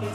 We'll 0.00 0.08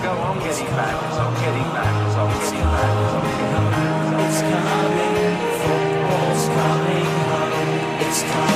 go 0.00 0.12
on 0.12 0.38
getting 0.38 0.66
back, 0.68 0.96
it's 1.04 1.18
on 1.18 1.34
getting 1.34 1.68
back, 1.74 2.06
it's 2.06 2.16
on 2.16 2.32
getting 2.32 2.60
back, 2.64 2.96
it's 2.96 3.12
on 3.12 3.22
getting 3.28 3.50
back. 3.52 4.16
It's 4.24 4.40
coming, 4.40 5.36
football's 5.60 6.44
coming. 6.48 7.04
Home. 7.28 8.00
It's 8.00 8.22
coming 8.22 8.55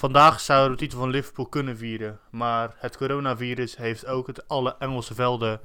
Vandaag 0.00 0.40
zouden 0.40 0.70
we 0.70 0.76
de 0.76 0.82
titel 0.82 0.98
van 0.98 1.10
Liverpool 1.10 1.46
kunnen 1.46 1.76
vieren. 1.76 2.18
Maar 2.30 2.74
het 2.76 2.96
coronavirus 2.96 3.76
heeft 3.76 4.06
ook 4.06 4.26
het 4.26 4.48
alle 4.48 4.76
Engelse 4.78 5.14
velden 5.14 5.60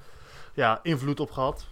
ja, 0.53 0.79
invloed 0.83 1.19
op 1.19 1.31
gehad. 1.31 1.65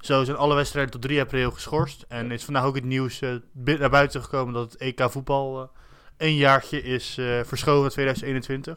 Zo 0.00 0.24
zijn 0.24 0.36
alle 0.36 0.54
wedstrijden 0.54 0.92
tot 0.92 1.02
3 1.02 1.20
april 1.20 1.50
geschorst. 1.50 2.04
En 2.08 2.30
is 2.30 2.44
vandaag 2.44 2.64
ook 2.64 2.74
het 2.74 2.84
nieuws 2.84 3.20
eh, 3.20 3.34
naar 3.78 3.90
buiten 3.90 4.22
gekomen 4.22 4.54
dat 4.54 4.72
het 4.72 4.80
EK 4.80 5.10
voetbal 5.10 5.60
eh, 5.62 5.68
een 6.16 6.34
jaartje 6.34 6.82
is 6.82 7.18
eh, 7.18 7.40
verschoven 7.44 7.82
naar 7.82 7.90
2021. 7.90 8.76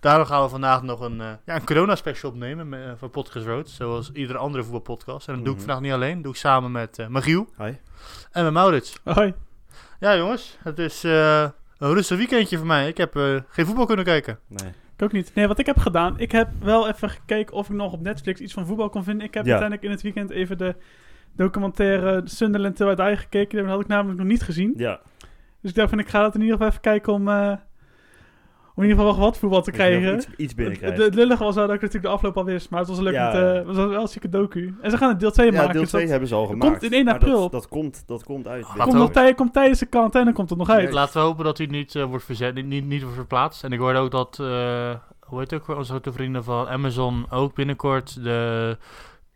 Daarom 0.00 0.26
gaan 0.26 0.42
we 0.42 0.48
vandaag 0.48 0.82
nog 0.82 1.00
een, 1.00 1.20
eh, 1.20 1.30
ja, 1.46 1.54
een 1.54 1.64
corona-special 1.64 2.30
opnemen 2.30 2.68
met, 2.68 2.98
van 2.98 3.10
Podcast 3.10 3.46
Road. 3.46 3.68
Zoals 3.68 4.10
iedere 4.12 4.38
andere 4.38 4.62
voetbalpodcast. 4.62 5.28
En 5.28 5.34
dat 5.34 5.44
doe 5.44 5.52
ik 5.54 5.58
Mhm. 5.58 5.66
vandaag 5.68 5.84
niet 5.84 5.94
alleen. 5.96 6.14
Dat 6.14 6.22
doe 6.22 6.32
ik 6.32 6.38
samen 6.38 6.72
met 6.72 6.98
eh 6.98 7.06
Magiel 7.06 7.48
Hi. 7.56 7.72
en 8.32 8.44
met 8.44 8.52
Maurits. 8.52 8.94
Hoi. 9.04 9.34
Ja 10.00 10.16
jongens, 10.16 10.56
het 10.62 10.78
is 10.78 11.04
eh, 11.04 11.48
een 11.78 11.92
rustig 11.92 12.16
weekendje 12.16 12.56
voor 12.58 12.66
mij. 12.66 12.88
Ik 12.88 12.96
heb 12.96 13.16
eh, 13.16 13.36
geen 13.48 13.66
voetbal 13.66 13.86
kunnen 13.86 14.04
kijken. 14.04 14.38
Nee. 14.46 14.72
Ik 14.96 15.04
ook 15.04 15.12
niet. 15.12 15.34
Nee, 15.34 15.46
wat 15.48 15.58
ik 15.58 15.66
heb 15.66 15.78
gedaan, 15.78 16.18
ik 16.20 16.32
heb 16.32 16.48
wel 16.62 16.88
even 16.88 17.10
gekeken 17.10 17.54
of 17.54 17.68
ik 17.68 17.74
nog 17.76 17.92
op 17.92 18.00
Netflix 18.02 18.40
iets 18.40 18.52
van 18.52 18.66
voetbal 18.66 18.88
kon 18.88 19.04
vinden. 19.04 19.26
Ik 19.26 19.34
heb 19.34 19.44
Ja. 19.44 19.50
uiteindelijk 19.50 19.88
in 19.88 19.94
het 19.94 20.02
weekend 20.02 20.30
even 20.30 20.58
de 20.58 20.74
documentaire 21.36 22.22
Sunderland 22.24 22.76
Till 22.76 23.10
I 23.10 23.16
gekeken. 23.16 23.58
Dat 23.58 23.66
had 23.68 23.80
ik 23.80 23.86
namelijk 23.86 24.18
nog 24.18 24.28
niet 24.28 24.42
gezien. 24.42 24.72
Ja. 24.76 25.00
Dus 25.60 25.70
ik 25.70 25.76
dacht 25.76 25.90
van, 25.90 25.98
ik 25.98 26.08
ga 26.08 26.20
dat 26.22 26.34
in 26.34 26.40
ieder 26.40 26.54
geval 26.56 26.68
even 26.70 26.80
kijken 26.80 27.12
om, 27.12 27.28
eh, 27.28 27.52
om 28.78 28.84
in 28.84 28.90
ieder 28.90 29.04
geval 29.04 29.16
nog 29.18 29.24
wat 29.30 29.38
voetbal 29.38 29.62
te 29.62 29.70
krijgen. 29.70 30.14
Iets, 30.16 30.26
iets 30.26 30.36
het, 30.42 30.56
binnenkrijgen. 30.56 31.02
het 31.02 31.14
lullige 31.14 31.44
was 31.44 31.54
wel 31.54 31.66
dat 31.66 31.74
ik 31.74 31.80
natuurlijk 31.80 32.08
de 32.08 32.16
afloop 32.16 32.36
al 32.36 32.44
wist, 32.44 32.70
maar 32.70 32.78
het 32.80 32.88
was 32.88 32.98
een 32.98 33.04
leuk 33.04 33.12
Ja. 33.14 33.26
met, 33.32 33.34
eh, 33.42 33.52
het 33.52 33.66
was 33.66 33.76
wel 33.76 34.00
een 34.00 34.08
zieke 34.08 34.28
docu. 34.28 34.74
En 34.82 34.90
ze 34.90 34.96
gaan 34.96 35.08
het 35.08 35.20
deel 35.20 35.30
2 35.30 35.46
Ja, 35.46 35.52
maken. 35.56 35.72
deel 35.72 35.80
dus 35.80 35.90
2 35.90 36.00
dat 36.02 36.10
hebben 36.10 36.28
ze 36.28 36.34
al 36.34 36.46
komt 36.46 36.62
gemaakt. 36.62 36.82
in 36.82 36.92
1 36.92 37.04
maar 37.04 37.14
april. 37.14 37.40
Dat, 37.40 37.52
dat, 37.52 37.68
komt, 37.68 38.02
dat 38.06 38.24
komt 38.24 38.46
uit. 38.48 38.62
Laten 38.62 38.78
komt 38.80 38.92
we 38.92 38.98
nog 38.98 39.10
tij- 39.10 39.34
komt 39.34 39.52
tijdens 39.52 39.78
de 39.78 39.86
quarantaine 39.86 40.32
komt 40.32 40.48
het 40.50 40.58
nog 40.58 40.68
uit. 40.70 40.92
Laten 40.92 41.14
we 41.20 41.26
hopen 41.26 41.44
dat 41.44 41.58
hij 41.58 41.66
niet 41.66 41.94
eh, 41.94 42.04
wordt 42.04 42.24
verzet, 42.24 42.54
niet, 42.54 42.66
niet, 42.66 42.86
niet 42.86 43.00
wordt 43.02 43.16
verplaatst. 43.16 43.64
En 43.64 43.72
ik 43.72 43.78
hoorde 43.78 43.98
ook 43.98 44.10
dat, 44.10 44.38
eh, 44.40 44.46
hoe 45.20 45.38
heet 45.38 45.50
het 45.50 45.60
ook 45.68 45.76
onze 45.76 45.90
grote 45.90 46.12
vrienden 46.12 46.44
van 46.44 46.68
Amazon 46.68 47.26
ook 47.30 47.54
binnenkort 47.54 48.22
de 48.24 48.76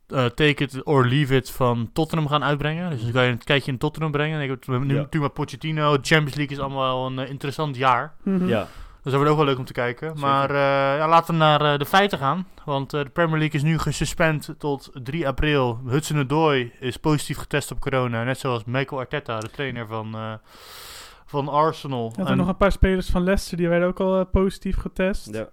eh, 0.08 0.24
Take 0.24 0.62
It 0.64 0.82
or 0.84 1.06
Leave 1.06 1.34
It 1.36 1.50
van 1.50 1.90
Tottenham 1.92 2.28
gaan 2.28 2.44
uitbrengen. 2.44 2.90
Dus 2.90 3.02
dan 3.02 3.12
kan 3.12 3.24
je 3.24 3.30
een 3.30 3.44
kijkje 3.44 3.72
in 3.72 3.78
Tottenham 3.78 4.10
brengen. 4.12 4.36
En 4.38 4.42
ik 4.44 4.50
heb 4.50 4.66
nu 4.68 4.74
Ja. 4.74 4.80
natuurlijk 4.84 5.22
met 5.22 5.32
Pochettino, 5.32 5.90
Champions 5.92 6.34
League 6.34 6.56
is 6.56 6.58
allemaal 6.62 7.08
wel 7.10 7.18
een 7.22 7.28
interessant 7.28 7.76
jaar. 7.76 8.14
Mhm. 8.22 8.46
Ja. 8.48 8.66
Dus 9.02 9.12
dat 9.12 9.14
wordt 9.14 9.30
ook 9.30 9.36
wel 9.36 9.46
leuk 9.46 9.58
om 9.58 9.64
te 9.64 9.72
kijken. 9.72 10.08
Zeker. 10.08 10.20
Maar 10.22 10.50
eh, 10.50 10.98
ja, 10.98 11.08
laten 11.08 11.32
we 11.34 11.40
naar 11.40 11.72
eh, 11.72 11.78
de 11.78 11.86
feiten 11.86 12.18
gaan. 12.18 12.46
Want 12.64 12.92
eh, 12.94 13.02
de 13.02 13.08
Premier 13.08 13.38
League 13.38 13.60
is 13.60 13.62
nu 13.62 13.78
gesuspend 13.78 14.54
tot 14.58 14.90
3 14.92 15.26
april. 15.28 15.80
Hudson-Odoi 15.86 16.72
is 16.80 16.96
positief 16.96 17.38
getest 17.38 17.70
op 17.70 17.80
corona. 17.80 18.24
Net 18.24 18.38
zoals 18.38 18.64
Michael 18.64 19.00
Arteta, 19.00 19.38
de 19.38 19.50
trainer 19.50 19.86
van, 19.86 20.14
eh, 20.14 20.32
van 21.26 21.48
Arsenal. 21.48 22.12
Er 22.18 22.26
En- 22.26 22.36
nog 22.36 22.48
een 22.48 22.56
paar 22.56 22.72
spelers 22.72 23.10
van 23.10 23.22
Leicester, 23.24 23.56
die 23.56 23.68
werden 23.68 23.88
ook 23.88 24.00
al 24.00 24.26
positief 24.26 24.76
getest. 24.76 25.34
Ja. 25.34 25.48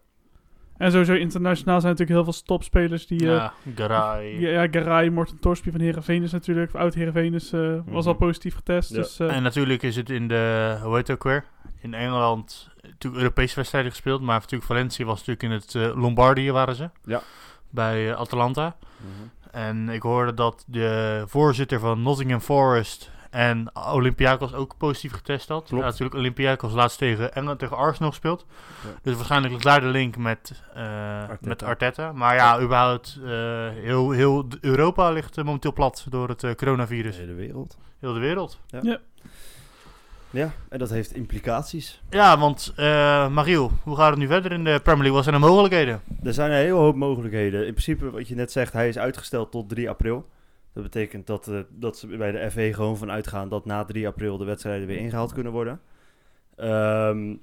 En 0.80 0.92
sowieso 0.92 1.14
internationaal 1.14 1.82
zijn 1.82 1.92
natuurlijk 1.96 2.20
heel 2.26 2.34
veel 2.34 2.44
topspelers 2.46 3.08
die... 3.08 3.20
eh, 3.20 3.26
ja, 3.26 3.54
Garay. 3.76 4.40
Ja, 4.40 4.50
ja 4.50 4.68
Garay, 4.72 5.10
Morten 5.10 5.40
Torsby 5.40 5.72
van 5.72 5.80
Heerenveen 5.82 6.24
is 6.24 6.32
natuurlijk, 6.32 6.74
oud 6.76 6.94
Heerenveen 6.94 7.34
is, 7.34 7.52
eh, 7.54 7.76
was 7.86 8.06
al 8.06 8.12
Mhm. 8.14 8.22
positief 8.22 8.56
getest. 8.56 8.90
Ja. 8.90 8.96
Dus, 8.96 9.20
eh, 9.20 9.36
En 9.36 9.44
natuurlijk 9.44 9.84
is 9.84 9.96
het 9.96 10.10
in 10.10 10.28
de, 10.28 10.78
hoe 10.84 10.96
heet 10.96 11.08
het 11.08 11.16
ook 11.18 11.24
weer? 11.24 11.44
In 11.82 11.94
Engeland 11.94 12.70
natuurlijk 12.82 13.22
Europese 13.22 13.56
wedstrijden 13.56 13.92
gespeeld. 13.92 14.22
Maar 14.22 14.36
natuurlijk 14.40 14.64
Valencia 14.64 15.06
was 15.06 15.26
natuurlijk 15.26 15.44
in 15.44 15.52
het 15.52 15.76
eh, 15.92 16.02
Lombardië 16.02 16.52
waren 16.52 16.76
ze. 16.76 16.90
Ja. 17.04 17.22
Bij 17.70 18.16
Atalanta. 18.16 18.76
Mhm. 18.98 19.56
En 19.56 19.90
ik 19.90 20.02
hoorde 20.02 20.34
dat 20.34 20.64
de 20.68 21.24
voorzitter 21.28 21.80
van 21.80 22.02
Nottingham 22.02 22.40
Forest 22.40 23.12
en 23.30 23.72
Olympiakos 23.94 24.54
ook 24.54 24.78
positief 24.78 25.12
getest 25.12 25.48
had. 25.48 25.64
Klopt. 25.68 25.84
Ja, 25.84 25.90
natuurlijk 25.90 26.16
Olympiakos 26.18 26.74
laatst 26.74 26.98
tegen, 26.98 27.34
Engeland, 27.34 27.60
tegen 27.60 27.78
Arsenal 27.78 28.10
gespeeld. 28.10 28.46
Ja. 28.84 28.90
Dus 29.02 29.16
waarschijnlijk 29.16 29.52
ligt 29.54 29.66
daar 29.66 29.82
de 29.82 29.88
link 29.88 30.18
met, 30.18 30.64
eh, 30.74 30.84
Arteta. 31.22 31.38
met 31.48 31.64
Arteta. 31.64 32.12
Maar 32.12 32.36
ja, 32.36 32.60
überhaupt, 32.62 33.20
eh, 33.24 33.30
heel, 33.70 34.12
heel 34.12 34.48
Europa 34.62 35.12
ligt 35.12 35.38
eh, 35.38 35.44
momenteel 35.44 35.74
plat 35.74 36.06
door 36.10 36.30
het 36.30 36.44
eh, 36.44 36.50
De 36.50 36.56
coronavirus. 36.56 37.18
hele 37.18 37.34
wereld. 37.34 37.78
Heel 38.00 38.14
de 38.14 38.20
wereld. 38.20 38.60
Ja, 40.32 40.52
en 40.70 40.80
dat 40.80 40.90
heeft 40.90 41.16
implicaties. 41.16 42.02
Ja, 42.10 42.38
want 42.38 42.74
eh 42.76 43.28
Mariel, 43.30 43.72
hoe 43.84 43.96
gaat 43.96 44.10
het 44.10 44.20
nu 44.20 44.28
verder 44.28 44.52
in 44.52 44.64
de 44.64 44.80
Premier 44.84 44.98
League? 45.04 45.12
Wat 45.12 45.24
zijn 45.24 45.36
de 45.42 45.48
mogelijkheden? 45.48 46.02
Er 46.24 46.34
zijn 46.34 46.52
een 46.52 46.58
hele 46.58 46.72
hoop 46.74 46.96
mogelijkheden. 46.96 47.60
In 47.66 47.72
principe, 47.72 48.12
wat 48.12 48.28
je 48.28 48.36
net 48.36 48.52
zegt, 48.52 48.74
hij 48.74 48.88
is 48.88 48.98
uitgesteld 48.98 49.52
tot 49.52 49.70
3 49.70 49.90
april. 49.90 50.30
Dat 50.74 50.84
betekent 50.84 51.28
dat, 51.28 51.48
eh, 51.48 51.60
dat 51.70 51.98
ze 51.98 52.08
bij 52.08 52.32
de 52.32 52.52
FA 52.52 52.74
gewoon 52.74 52.98
van 52.98 53.12
uitgaan 53.12 53.50
dat 53.50 53.66
na 53.66 53.86
3 53.86 54.08
april 54.08 54.38
de 54.38 54.46
wedstrijden 54.46 54.88
weer 54.88 54.98
ingehaald 54.98 55.34
kunnen 55.34 55.52
worden. 55.52 55.82
Ehm 56.56 57.36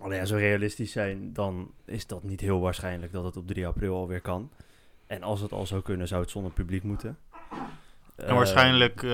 alleen 0.00 0.20
als 0.20 0.30
we 0.30 0.36
realistisch 0.38 0.92
zijn, 0.92 1.32
dan 1.32 1.70
is 1.84 2.06
dat 2.06 2.22
niet 2.22 2.40
heel 2.40 2.60
waarschijnlijk 2.60 3.12
dat 3.12 3.24
het 3.24 3.36
op 3.36 3.46
3 3.46 3.66
april 3.66 3.94
alweer 3.94 4.20
kan. 4.20 4.50
En 5.06 5.22
als 5.22 5.40
het 5.40 5.52
al 5.52 5.66
zou 5.66 5.82
kunnen, 5.82 6.08
zou 6.08 6.20
het 6.20 6.30
zonder 6.30 6.52
publiek 6.52 6.82
moeten. 6.82 7.18
En 8.16 8.34
waarschijnlijk, 8.34 9.02
eh, 9.02 9.10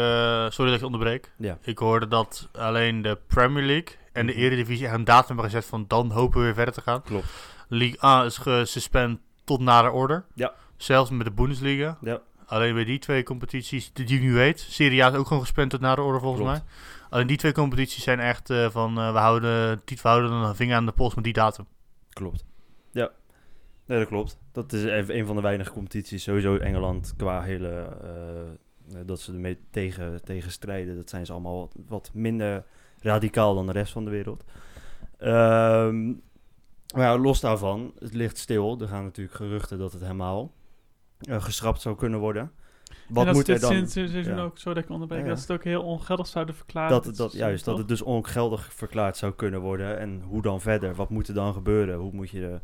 sorry 0.51 0.65
dat 0.65 0.75
ik 0.75 0.79
je 0.79 0.85
onderbreek. 0.87 1.33
Ja. 1.37 1.59
Ik 1.63 1.79
hoorde 1.79 2.09
dat 2.09 2.49
alleen 2.53 3.03
de 3.03 3.19
Premier 3.27 3.65
League 3.65 3.97
en 4.13 4.27
de 4.27 4.33
Mhm. 4.33 4.41
Eredivisie 4.43 4.87
een 4.89 5.05
datum 5.05 5.27
hebben 5.27 5.45
gezet 5.45 5.65
van 5.65 5.85
dan 5.89 6.11
hopen 6.11 6.39
we 6.39 6.45
weer 6.45 6.55
verder 6.55 6.75
te 6.75 6.81
gaan. 6.81 7.03
Klopt. 7.03 7.27
League 7.69 8.05
A 8.05 8.25
is 8.25 8.39
gesuspend 8.39 9.21
tot 9.45 9.61
nader 9.61 9.91
order. 9.91 10.25
Ja. 10.35 10.53
Zelfs 10.77 11.11
met 11.11 11.27
de 11.27 11.33
Bundesliga. 11.33 11.99
Ja. 12.01 12.21
Alleen 12.53 12.75
bij 12.75 12.85
die 12.85 12.99
twee 12.99 13.23
competities, 13.23 13.93
die 13.93 14.07
ik 14.07 14.21
nu 14.21 14.33
weet. 14.33 14.61
Serie 14.61 15.05
A 15.05 15.09
is 15.09 15.17
ook 15.17 15.27
gewoon 15.27 15.43
gespend 15.43 15.71
tot 15.71 15.81
nader 15.81 16.05
order 16.05 16.21
volgens 16.21 16.43
Klopt. 16.43 16.59
mij. 16.59 16.69
Alleen 17.11 17.27
die 17.27 17.37
twee 17.37 17.53
competities 17.53 18.03
zijn 18.03 18.21
echt 18.21 18.51
eh, 18.51 18.71
van 18.71 18.99
eh, 18.99 19.13
we 19.13 19.19
houden, 19.19 19.83
we 19.85 19.97
houden 20.03 20.31
een 20.31 20.57
vinger 20.57 20.77
aan 20.77 20.87
de 20.87 20.93
pols 20.93 21.15
met 21.15 21.25
die 21.25 21.33
datum. 21.33 21.67
Klopt. 22.09 22.45
Ja. 22.91 23.11
Nee, 23.87 23.99
dat 23.99 24.09
klopt. 24.09 24.39
Dat 24.53 24.73
is 24.73 24.85
even 24.85 25.19
een 25.19 25.27
van 25.27 25.37
de 25.37 25.43
weinige 25.43 25.73
competities. 25.73 26.23
Sowieso 26.23 26.57
Engeland 26.57 27.15
qua 27.17 27.43
hele... 27.43 27.69
eh, 28.03 29.01
dat 29.07 29.21
ze 29.21 29.33
ermee 29.33 29.59
tegen, 29.71 30.25
tegen 30.25 30.51
strijden. 30.51 30.97
Dat 30.97 31.11
zijn 31.11 31.27
ze 31.27 31.33
allemaal 31.33 31.59
wat, 31.59 31.75
wat 31.89 32.11
minder 32.15 32.65
radicaal 33.01 33.55
dan 33.55 33.67
de 33.67 33.73
rest 33.73 33.93
van 33.93 34.05
de 34.05 34.11
wereld. 34.11 34.45
Ehm, 35.19 36.07
maar 36.95 37.05
ja, 37.05 37.19
los 37.19 37.41
daarvan, 37.41 37.93
het 37.99 38.15
ligt 38.15 38.39
stil. 38.39 38.81
Er 38.81 38.89
gaan 38.89 39.05
natuurlijk 39.05 39.37
geruchten 39.37 39.79
dat 39.79 39.93
het 39.93 40.03
helemaal 40.03 40.53
geschrapt 41.29 41.81
zou 41.81 41.97
kunnen 41.97 42.21
worden. 42.21 42.53
Wat 43.09 43.27
en 43.27 43.33
moet 43.33 43.49
er 43.49 43.61
dan... 43.61 43.73
sinds 43.73 43.95
dit 43.95 44.11
seizoen 44.11 44.35
ja. 44.35 44.43
ook, 44.43 44.59
zo 44.59 44.75
dat 44.75 44.85
ik 44.85 44.91
onderbreek, 44.91 45.21
Ja, 45.21 45.25
ja. 45.25 45.31
dat 45.31 45.41
ze 45.43 45.53
het 45.53 45.61
ook 45.61 45.65
heel 45.65 45.83
ongeldig 45.83 46.27
zouden 46.27 46.55
verklaren. 46.55 47.03
Dat, 47.03 47.17
dat, 47.17 47.33
juist, 47.33 47.65
dat 47.65 47.79
het 47.79 47.89
dus 47.89 48.03
ongeldig 48.03 48.73
verklaard 48.73 49.17
zou 49.17 49.33
kunnen 49.33 49.61
worden. 49.61 49.99
En 49.99 50.23
hoe 50.23 50.43
dan 50.43 50.61
verder? 50.61 50.95
Wat 50.95 51.11
moet 51.11 51.29
er 51.29 51.35
dan 51.35 51.53
gebeuren? 51.53 51.99
Hoe 51.99 52.13
moet 52.13 52.31
je 52.31 52.49
eh, 52.49 52.55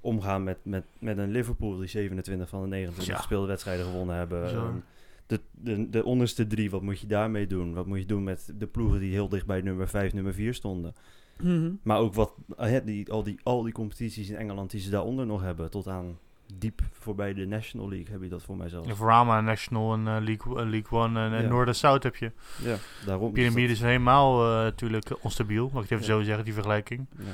omgaan 0.00 0.44
met, 0.44 0.58
met, 0.62 0.84
met 0.98 1.18
een 1.18 1.30
Liverpool 1.30 1.76
die 1.76 1.88
27 1.88 2.48
van 2.48 2.62
de 2.62 2.68
29 2.68 3.14
Ja. 3.14 3.20
gespeelde 3.20 3.46
wedstrijden 3.46 3.84
gewonnen 3.84 4.16
hebben? 4.16 4.82
De, 5.26 5.40
de, 5.50 5.90
de 5.90 6.04
onderste 6.04 6.46
drie, 6.46 6.70
wat 6.70 6.82
moet 6.82 7.00
je 7.00 7.06
daarmee 7.06 7.46
doen? 7.46 7.74
Wat 7.74 7.86
moet 7.86 7.98
je 7.98 8.06
doen 8.06 8.24
met 8.24 8.52
de 8.58 8.66
ploegen 8.66 9.00
die 9.00 9.12
heel 9.12 9.28
dicht 9.28 9.46
bij 9.46 9.60
nummer 9.60 9.88
5, 9.88 10.12
nummer 10.12 10.34
4 10.34 10.54
stonden? 10.54 10.94
Mhm. 11.42 11.70
Maar 11.82 11.98
ook 11.98 12.14
wat, 12.14 12.34
eh, 12.56 12.76
die, 12.84 13.12
al, 13.12 13.22
die, 13.22 13.38
al 13.42 13.62
die 13.62 13.72
competities 13.72 14.28
in 14.28 14.36
Engeland 14.36 14.70
die 14.70 14.80
ze 14.80 14.90
daaronder 14.90 15.26
nog 15.26 15.42
hebben. 15.42 15.70
Tot 15.70 15.86
aan 15.86 16.18
diep 16.58 16.80
voorbij 16.92 17.34
de 17.34 17.46
National 17.46 17.88
League 17.88 18.12
heb 18.12 18.22
je 18.22 18.28
dat 18.28 18.42
voor 18.42 18.56
mij 18.56 18.68
zelfs. 18.68 18.90
Of 18.90 19.00
Rama 19.00 19.40
National 19.40 19.92
en 19.92 20.00
eh, 20.08 20.16
League, 20.24 20.58
eh, 20.60 20.68
League 20.68 20.98
One 20.98 21.20
en, 21.20 21.32
en 21.32 21.42
Ja. 21.42 21.48
Noord 21.48 21.68
en 21.68 21.74
Zuid 21.76 22.02
heb 22.02 22.16
je. 22.16 22.32
Ja, 22.62 22.76
daarom. 23.06 23.32
Pyramide 23.32 23.72
is 23.72 23.80
helemaal 23.80 24.44
eh, 24.44 24.62
natuurlijk 24.62 25.12
onstabiel, 25.20 25.70
mag 25.72 25.82
ik 25.84 25.88
het 25.90 25.98
even 26.00 26.12
Ja. 26.14 26.18
zo 26.20 26.24
zeggen, 26.26 26.44
die 26.44 26.54
vergelijking. 26.54 27.06
ja. 27.18 27.24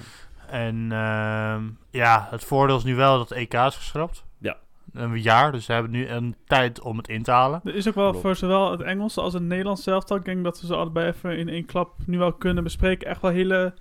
En 0.50 0.92
ehm, 0.92 1.64
ja, 1.90 2.26
het 2.30 2.44
voordeel 2.44 2.76
is 2.76 2.84
nu 2.84 2.94
wel 2.94 3.18
dat 3.18 3.28
de 3.28 3.34
EK 3.34 3.54
is 3.54 3.76
geschrapt. 3.76 4.24
Ja. 4.38 4.56
Een 4.92 5.20
jaar, 5.20 5.52
dus 5.52 5.64
ze 5.64 5.72
hebben 5.72 5.90
nu 5.90 6.08
een 6.08 6.36
tijd 6.46 6.80
om 6.80 6.96
het 6.96 7.08
in 7.08 7.22
te 7.22 7.30
halen. 7.30 7.60
Er 7.64 7.74
is 7.74 7.88
ook 7.88 7.94
wel 7.94 8.08
Klopt. 8.10 8.24
voor 8.24 8.36
zowel 8.36 8.70
het 8.70 8.80
Engelse 8.80 9.20
als 9.20 9.32
het 9.32 9.42
Nederlands 9.42 9.82
zelf, 9.82 10.10
ik 10.10 10.24
denk 10.24 10.44
dat 10.44 10.60
we 10.60 10.66
ze 10.66 10.74
allebei 10.74 11.06
even 11.08 11.38
in 11.38 11.48
één 11.48 11.64
klap 11.64 11.94
nu 12.06 12.18
wel 12.18 12.32
kunnen 12.32 12.64
bespreken. 12.64 13.08
Echt 13.08 13.20
wel 13.20 13.30
hele 13.30 13.74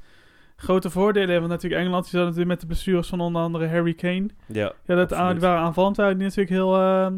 grote 0.56 0.90
voordelen 0.90 1.30
hebben. 1.30 1.50
Want 1.50 1.52
natuurlijk 1.62 1.82
Engeland, 1.82 2.04
die 2.04 2.14
zat 2.14 2.22
natuurlijk 2.22 2.50
met 2.50 2.60
de 2.62 2.68
blessures 2.68 3.08
van 3.08 3.20
onder 3.22 3.42
andere 3.42 3.68
Harry 3.68 3.94
Kane. 3.94 4.26
Ja, 4.46 4.72
Ja, 4.86 4.96
dat 4.96 5.14
aan, 5.14 5.32
die 5.32 5.42
waren 5.42 5.62
aanvallend, 5.62 5.98
waren 5.98 6.14
die 6.18 6.24
natuurlijk 6.24 6.50
heel 6.50 6.76
ehm, 6.80 7.14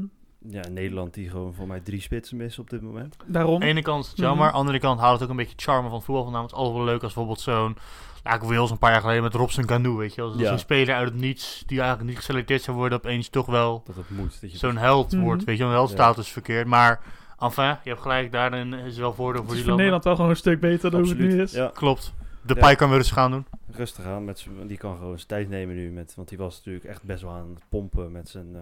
Ja, 0.49 0.67
Nederland 0.69 1.13
die 1.13 1.29
gewoon 1.29 1.53
voor 1.53 1.67
mij 1.67 1.79
drie 1.79 2.01
spitsen 2.01 2.37
missen 2.37 2.61
op 2.63 2.69
dit 2.69 2.81
moment. 2.81 3.15
daarom. 3.25 3.53
Aan 3.53 3.59
de 3.59 3.65
ene 3.65 3.81
kant 3.81 4.03
is 4.03 4.09
het 4.09 4.19
jammer, 4.19 4.37
Mhm. 4.37 4.45
aan 4.45 4.51
de 4.51 4.57
andere 4.57 4.79
kant 4.79 4.99
haalt 4.99 5.13
het 5.13 5.23
ook 5.23 5.29
een 5.29 5.35
beetje 5.35 5.53
charme 5.57 5.87
van 5.87 5.95
het 5.95 6.03
voetbal 6.05 6.23
vandaan. 6.23 6.41
Het 6.41 6.51
is 6.51 6.57
altijd 6.57 6.75
wel 6.75 6.85
leuk 6.85 7.03
als 7.03 7.13
bijvoorbeeld 7.13 7.39
zo'n 7.39 7.77
Ja, 8.23 8.33
ik 8.33 8.41
Wales 8.41 8.71
een 8.71 8.77
paar 8.77 8.91
jaar 8.91 9.01
geleden 9.01 9.23
met 9.23 9.33
Robson 9.33 9.65
Canoe, 9.65 9.97
weet 9.97 10.15
je. 10.15 10.21
Als 10.21 10.33
Ja. 10.37 10.51
een 10.51 10.59
speler 10.59 10.95
uit 10.95 11.09
het 11.09 11.19
niets, 11.19 11.63
die 11.65 11.77
eigenlijk 11.79 12.09
niet 12.09 12.17
geselecteerd 12.17 12.61
zou 12.61 12.77
worden, 12.77 12.97
opeens 12.97 13.29
toch 13.29 13.45
wel 13.45 13.83
Dat 13.85 13.95
het 13.95 14.09
moet. 14.09 14.41
Dat 14.41 14.51
je 14.51 14.57
zo'n 14.57 14.77
held 14.77 15.11
Mhm. 15.11 15.21
wordt, 15.21 15.43
weet 15.43 15.57
je. 15.57 15.63
Een 15.63 15.69
heldstatus 15.69 16.27
verkeerd. 16.29 16.67
Maar, 16.67 16.99
enfin, 17.39 17.63
je 17.83 17.89
hebt 17.89 18.01
gelijk, 18.01 18.31
daarin 18.31 18.73
is 18.73 18.97
wel 18.97 19.13
voordeel 19.13 19.41
Het 19.41 19.43
voor 19.49 19.51
is 19.57 19.63
die 19.63 19.67
landen. 19.69 19.75
Nederland 19.75 20.03
wel 20.03 20.15
gewoon 20.15 20.29
een 20.29 20.35
stuk 20.35 20.59
beter 20.59 20.91
dan 20.91 20.99
hoe 20.99 21.09
het 21.09 21.17
nu 21.19 21.41
is. 21.41 21.51
Ja, 21.51 21.71
Klopt. 21.73 22.13
De 22.47 22.53
Ja. 22.55 22.59
Pai 22.61 22.75
kan 22.75 22.89
weer 22.89 22.97
eens 22.97 23.11
gaan 23.11 23.31
doen. 23.31 23.45
rustig 23.71 24.05
aan. 24.05 24.25
Met 24.25 24.47
die 24.67 24.77
kan 24.77 24.95
gewoon 24.97 25.15
zijn 25.15 25.27
tijd 25.27 25.49
nemen 25.49 25.75
nu. 25.75 25.89
Met, 25.91 26.15
want 26.15 26.29
die 26.29 26.37
was 26.37 26.55
natuurlijk 26.57 26.85
echt 26.85 27.03
best 27.03 27.21
wel 27.21 27.31
aan 27.31 27.49
het 27.53 27.63
pompen 27.69 28.11
met 28.11 28.29
zijn 28.29 28.55
eh 28.55 28.61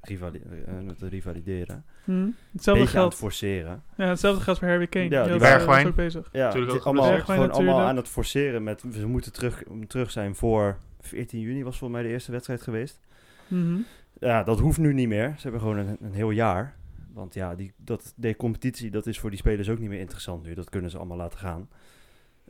rivali 0.00 0.42
eh, 0.66 0.72
met 0.84 1.00
het 1.00 1.10
rivalideren. 1.10 1.84
Hm. 2.04 2.12
Beetje 2.24 2.34
Hetzelfde 2.52 2.80
aan 2.82 2.86
het 2.88 2.96
geldt. 2.96 3.14
forceren. 3.14 3.82
Ja, 3.96 4.08
hetzelfde 4.08 4.42
geldt 4.42 4.58
voor 4.58 4.68
Harry 4.68 4.86
Kane. 4.86 5.08
Ja, 5.08 5.22
die 5.22 5.30
die 5.32 5.40
was, 5.40 5.48
Bergwijn. 5.48 5.78
eh, 5.78 5.82
was 5.82 5.90
ook 5.90 5.96
bezig. 5.96 6.28
Ja, 6.32 6.44
Natuurlijk 6.46 6.74
ook 6.74 6.84
allemaal, 6.84 7.20
gewoon 7.20 7.50
allemaal 7.50 7.80
aan 7.80 7.96
het 7.96 8.08
forceren 8.08 8.62
met 8.62 8.82
we 8.82 9.06
moeten 9.06 9.32
terug, 9.32 9.62
terug 9.86 10.10
zijn 10.10 10.34
voor 10.34 10.78
14 11.00 11.40
juni 11.40 11.64
was 11.64 11.78
volgens 11.78 12.00
mij 12.00 12.08
de 12.08 12.14
eerste 12.14 12.32
wedstrijd 12.32 12.62
geweest. 12.62 13.00
Mhm. 13.48 13.76
Ja, 14.20 14.42
dat 14.42 14.58
hoeft 14.60 14.78
nu 14.78 14.92
niet 14.94 15.08
meer. 15.08 15.32
Ze 15.36 15.42
hebben 15.42 15.60
gewoon 15.60 15.76
een, 15.76 15.96
een 16.00 16.12
heel 16.12 16.30
jaar. 16.30 16.74
Want 17.12 17.34
ja, 17.34 17.54
die, 17.54 17.72
dat, 17.76 18.12
de 18.16 18.36
competitie 18.36 18.90
dat 18.90 19.06
is 19.06 19.18
voor 19.18 19.30
die 19.30 19.38
spelers 19.38 19.68
ook 19.68 19.78
niet 19.78 19.88
meer 19.88 20.00
interessant 20.00 20.46
nu. 20.46 20.54
Dat 20.54 20.70
kunnen 20.70 20.90
ze 20.90 20.96
allemaal 20.96 21.16
laten 21.16 21.38
gaan. 21.38 21.68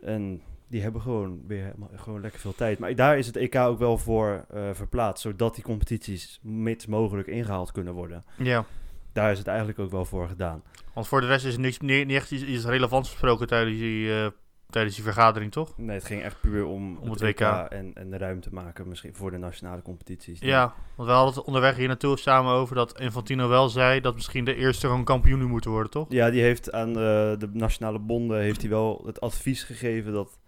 En 0.03 0.43
die 0.69 0.83
hebben 0.83 1.01
gewoon 1.01 1.41
weer 1.47 1.75
gewoon 1.95 2.21
lekker 2.21 2.41
veel 2.41 2.55
tijd. 2.55 2.79
Maar 2.79 2.95
daar 2.95 3.19
is 3.19 3.27
het 3.27 3.37
EK 3.37 3.57
ook 3.57 3.79
wel 3.79 3.99
voor 3.99 4.45
eh, 4.51 4.71
verplaatst. 4.73 5.23
Zodat 5.23 5.55
die 5.55 5.65
competities 5.65 6.39
mits 6.43 6.87
mogelijk 6.87 7.29
ingehaald 7.29 7.73
kunnen 7.73 7.95
worden. 7.95 8.25
Ja. 8.37 8.65
Daar 9.13 9.33
is 9.33 9.39
het 9.39 9.47
eigenlijk 9.47 9.79
ook 9.79 9.91
wel 9.91 10.05
voor 10.05 10.29
gedaan. 10.29 10.63
Want 10.95 11.09
voor 11.09 11.21
de 11.21 11.27
rest 11.27 11.45
is 11.45 11.55
er 11.55 11.61
niks, 11.61 11.79
niet, 11.79 12.07
niet 12.07 12.17
echt 12.17 12.31
iets, 12.31 12.65
relevants 12.65 13.11
besproken 13.11 13.47
tijdens 13.47 13.79
die, 13.79 14.13
eh, 14.13 14.27
tijdens 14.71 14.95
die 14.95 15.05
vergadering, 15.05 15.53
toch? 15.53 15.73
Nee, 15.77 15.97
het 15.97 16.05
ging 16.05 16.23
echt 16.23 16.41
puur 16.41 16.67
om, 16.67 16.97
Om 16.97 17.11
het 17.11 17.21
WK, 17.21 17.39
WK. 17.41 17.67
en, 17.69 17.91
en 17.95 18.11
de 18.11 18.17
ruimte 18.19 18.49
maken 18.53 18.89
misschien 18.89 19.15
voor 19.15 19.31
de 19.31 19.37
nationale 19.39 19.83
competities. 19.83 20.41
Ja, 20.41 20.75
want 20.95 21.09
we 21.09 21.15
hadden 21.15 21.35
het 21.35 21.45
onderweg 21.45 21.77
hier 21.77 21.87
naartoe 21.89 22.19
samen 22.19 22.53
over 22.53 22.75
dat 22.75 23.01
Infantino 23.01 23.49
wel 23.49 23.69
zei 23.69 24.01
dat 24.01 24.15
misschien 24.15 24.45
de 24.45 24.55
eerste 24.55 24.87
gewoon 24.87 25.05
kampioen 25.05 25.39
nu 25.39 25.47
moeten 25.47 25.71
worden, 25.71 25.91
toch? 25.91 26.07
Ja, 26.09 26.31
die 26.31 26.43
heeft 26.43 26.73
aan 26.73 26.93
de, 26.93 27.37
de 27.39 27.49
nationale 27.53 27.99
bonden 27.99 28.41
heeft 28.41 28.61
hij 28.61 28.71
wel 28.71 29.03
het 29.07 29.21
advies 29.21 29.63
gegeven 29.63 30.13
dat 30.13 30.39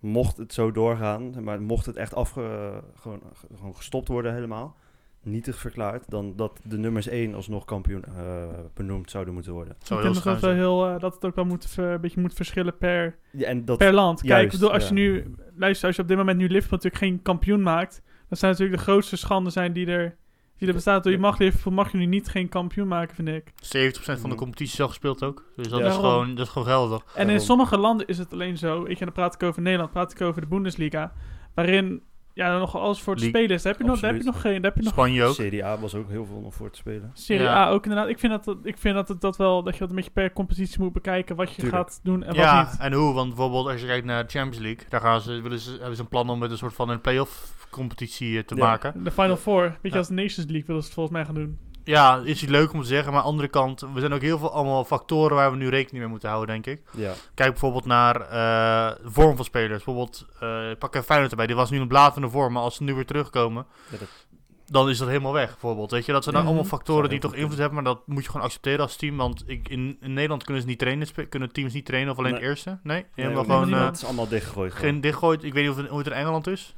mocht 0.00 0.36
het 0.36 0.52
zo 0.52 0.72
doorgaan, 0.72 1.44
maar 1.44 1.62
mocht 1.62 1.86
het 1.86 1.96
echt 1.96 2.14
afge, 2.14 2.72
gewoon, 2.94 3.20
gewoon 3.56 3.76
gestopt 3.76 4.08
worden 4.08 4.34
helemaal, 4.34 4.76
nietig 5.22 5.56
verklaard, 5.58 6.04
dan 6.10 6.32
dat 6.36 6.60
de 6.64 6.78
nummers 6.78 7.08
1 7.08 7.34
alsnog 7.34 7.64
kampioen 7.64 8.04
eh, 8.04 8.48
benoemd 8.74 9.10
zouden 9.10 9.34
moeten 9.34 9.52
worden. 9.52 9.76
Zou 9.82 10.00
ik 10.06 10.12
denk 10.12 10.24
dat, 10.24 10.40
wel 10.40 10.52
heel, 10.54 10.86
eh, 10.86 10.98
dat 11.00 11.14
het 11.14 11.24
ook 11.24 11.34
wel 11.34 11.44
moet, 11.44 11.76
een 11.76 12.00
beetje 12.00 12.20
moet 12.20 12.34
verschillen 12.34 12.76
per, 12.78 13.18
Ja, 13.32 13.46
en 13.46 13.64
dat, 13.64 13.78
per 13.78 13.92
land. 13.92 14.18
Kijk, 14.20 14.30
juist, 14.30 14.44
ik 14.44 14.50
bedoel, 14.60 14.72
als 14.72 14.88
je 14.88 14.94
nu, 14.94 15.34
luister, 15.56 15.86
als 15.86 15.96
je 15.96 16.02
op 16.02 16.08
dit 16.08 16.16
moment 16.16 16.38
nu 16.38 16.44
Liverpool 16.48 16.78
natuurlijk 16.82 17.02
geen 17.04 17.22
kampioen 17.22 17.62
maakt, 17.62 18.02
dan 18.28 18.38
zijn 18.38 18.50
natuurlijk 18.50 18.78
de 18.78 18.84
grootste 18.84 19.16
schande 19.16 19.50
zijn 19.50 19.72
die 19.72 19.86
er, 19.86 20.16
die 20.58 20.68
er 20.68 20.74
bestaat. 20.74 21.04
Je 21.04 21.18
mag 21.18 21.38
Liverpool 21.38 21.72
mag 21.72 21.92
je 21.92 21.98
nu 21.98 22.06
niet 22.06 22.28
geen 22.28 22.48
kampioen 22.48 22.88
maken, 22.88 23.14
vind 23.14 23.28
ik. 23.28 23.52
70% 23.60 24.20
van 24.20 24.28
de 24.30 24.36
Mhm. 24.36 24.44
competitie 24.44 24.74
is 24.74 24.80
al 24.80 24.88
gespeeld 24.88 25.22
ook. 25.22 25.44
Dus 25.56 25.68
dat, 25.68 25.80
Ja. 25.80 25.86
is, 25.86 25.94
gewoon, 25.94 26.34
dat 26.34 26.46
is 26.46 26.52
gewoon 26.52 26.68
geldig. 26.68 27.04
En 27.14 27.28
in 27.28 27.40
sommige 27.40 27.76
landen 27.78 28.06
is 28.06 28.18
het 28.18 28.32
alleen 28.32 28.58
zo, 28.58 28.82
weet 28.82 28.98
je, 28.98 29.04
dan 29.04 29.14
praat 29.14 29.34
ik 29.34 29.42
over 29.42 29.62
Nederland, 29.62 29.90
praat 29.90 30.12
ik 30.12 30.20
over 30.20 30.40
de 30.40 30.46
Bundesliga, 30.46 31.12
waarin 31.54 32.02
ja, 32.46 32.58
nog 32.58 32.76
alles 32.76 33.00
voor 33.00 33.14
te 33.16 33.20
League. 33.20 33.40
spelen 33.40 33.56
is. 33.56 33.62
Daar 33.62 33.72
heb 33.72 33.82
je 33.82 33.88
nog, 33.88 34.00
daar 34.00 34.10
heb 34.12 34.20
je 34.20 34.26
nog 34.26 34.40
geen, 34.40 34.52
daar 34.62 34.70
heb 34.70 34.76
je 34.76 34.82
nog 34.82 34.92
Spanje 34.92 35.24
ook. 35.24 35.34
Serie 35.34 35.64
A 35.64 35.78
was 35.78 35.94
ook 35.94 36.08
heel 36.08 36.24
veel 36.26 36.40
nog 36.40 36.54
voor 36.54 36.70
te 36.70 36.78
spelen. 36.78 37.10
Serie 37.14 37.42
Ja. 37.42 37.54
A 37.66 37.68
ook 37.70 37.82
inderdaad. 37.84 38.08
Ik 38.08 38.18
vind 38.18 38.44
dat, 38.44 38.56
ik 38.62 38.78
vind 38.78 38.94
dat, 38.94 39.08
het, 39.08 39.20
dat 39.20 39.36
wel, 39.36 39.62
dat 39.62 39.72
je 39.74 39.80
dat 39.80 39.88
een 39.90 39.94
beetje 39.96 40.10
per 40.10 40.32
competitie 40.32 40.80
moet 40.80 40.92
bekijken, 40.92 41.36
wat 41.36 41.48
je 41.54 41.62
Tuurlijk. 41.62 41.76
gaat 41.76 42.00
doen 42.02 42.20
en 42.22 42.26
wat 42.28 42.36
Ja, 42.36 42.62
niet. 42.70 42.80
en 42.80 42.92
hoe? 42.92 43.14
Want 43.14 43.28
bijvoorbeeld 43.28 43.66
als 43.68 43.80
je 43.80 43.86
kijkt 43.86 44.06
naar 44.06 44.22
de 44.26 44.30
Champions 44.30 44.58
League, 44.64 44.84
daar 44.88 45.00
gaan 45.00 45.20
ze, 45.20 45.40
willen 45.40 45.58
ze, 45.58 45.70
hebben 45.78 45.96
ze 45.96 46.02
een 46.02 46.08
plan 46.08 46.30
om 46.30 46.38
met 46.38 46.50
een 46.50 46.58
soort 46.58 46.74
van 46.74 46.88
een 46.88 47.00
play-off 47.00 47.66
competitie 47.70 48.38
eh, 48.38 48.44
te 48.44 48.54
Ja. 48.56 48.64
maken. 48.64 49.04
De 49.04 49.10
Final 49.10 49.36
Four, 49.36 49.62
weet 49.62 49.78
je, 49.82 49.88
Ja. 49.90 49.96
als 49.96 50.08
de 50.08 50.14
Nations 50.14 50.46
League 50.50 50.64
willen 50.66 50.80
ze 50.82 50.86
het 50.88 50.94
volgens 50.96 51.16
mij 51.16 51.24
gaan 51.24 51.34
doen. 51.34 51.58
Ja, 51.84 52.20
is 52.24 52.40
het 52.40 52.50
leuk 52.50 52.72
om 52.72 52.80
te 52.80 52.86
zeggen, 52.86 53.06
maar 53.12 53.16
aan 53.20 53.24
de 53.26 53.30
andere 53.30 53.48
kant, 53.48 53.80
er 53.82 53.88
zijn 54.00 54.12
ook 54.12 54.20
heel 54.20 54.38
veel 54.38 54.52
allemaal 54.52 54.84
factoren 54.84 55.36
waar 55.36 55.50
we 55.50 55.56
nu 55.56 55.68
rekening 55.68 55.98
mee 56.02 56.10
moeten 56.12 56.28
houden, 56.28 56.62
denk 56.62 56.78
ik. 56.78 56.86
Ja, 56.96 57.12
Kijk 57.34 57.50
bijvoorbeeld 57.50 57.84
naar 57.84 58.20
eh, 58.20 58.96
de 59.04 59.10
vorm 59.10 59.36
van 59.36 59.44
spelers. 59.44 59.84
Bijvoorbeeld, 59.84 60.26
eh 60.40 60.58
pak 60.78 60.94
even 60.94 61.06
Feyenoord 61.06 61.30
erbij. 61.30 61.46
Die 61.46 61.56
was 61.56 61.70
nu 61.70 61.80
een 61.80 61.88
blatende 61.88 62.28
vorm, 62.28 62.52
maar 62.52 62.62
als 62.62 62.74
ze 62.74 62.82
nu 62.82 62.94
weer 62.94 63.06
terugkomen, 63.06 63.66
Ja, 63.90 63.98
dat- 63.98 64.08
dan 64.66 64.88
is 64.88 64.98
dat 64.98 65.08
helemaal 65.08 65.32
weg. 65.32 65.48
Bijvoorbeeld, 65.50 65.90
weet 65.90 66.06
je, 66.06 66.12
dat 66.12 66.22
zijn 66.22 66.34
dan 66.34 66.44
allemaal 66.46 66.64
factoren 66.64 67.08
die 67.08 67.18
toch 67.18 67.34
invloed 67.34 67.58
hebben, 67.58 67.74
maar 67.74 67.94
dat 67.94 68.06
moet 68.06 68.22
je 68.24 68.30
gewoon 68.30 68.46
accepteren 68.46 68.80
als 68.80 68.96
team. 68.96 69.16
Want 69.16 69.42
ik, 69.46 69.68
in, 69.68 69.96
in 70.00 70.12
Nederland 70.12 70.44
kunnen 70.44 70.62
ze 70.62 70.68
niet 70.68 70.78
trainen, 70.78 71.08
kunnen 71.28 71.52
teams 71.52 71.72
niet 71.72 71.86
trainen 71.86 72.12
of 72.12 72.18
alleen 72.18 72.32
Nee. 72.32 72.40
de 72.40 72.46
eerste. 72.46 72.70
Nee, 72.82 72.96
Nee, 72.96 73.04
helemaal 73.14 73.38
ook 73.42 73.46
gewoon 73.50 73.74
eh, 73.74 73.84
het 73.84 73.96
is 73.96 74.04
allemaal 74.04 74.28
dichtgegooid. 74.28 74.72
gewoon. 74.72 74.90
geen 74.90 75.00
dichtgooid. 75.00 75.44
Ik 75.44 75.52
weet 75.52 75.62
niet 75.62 75.72
of 75.72 75.76
het, 75.78 75.88
hoe 75.88 75.98
het 75.98 76.06
in 76.06 76.12
Engeland 76.12 76.46
is. 76.46 76.74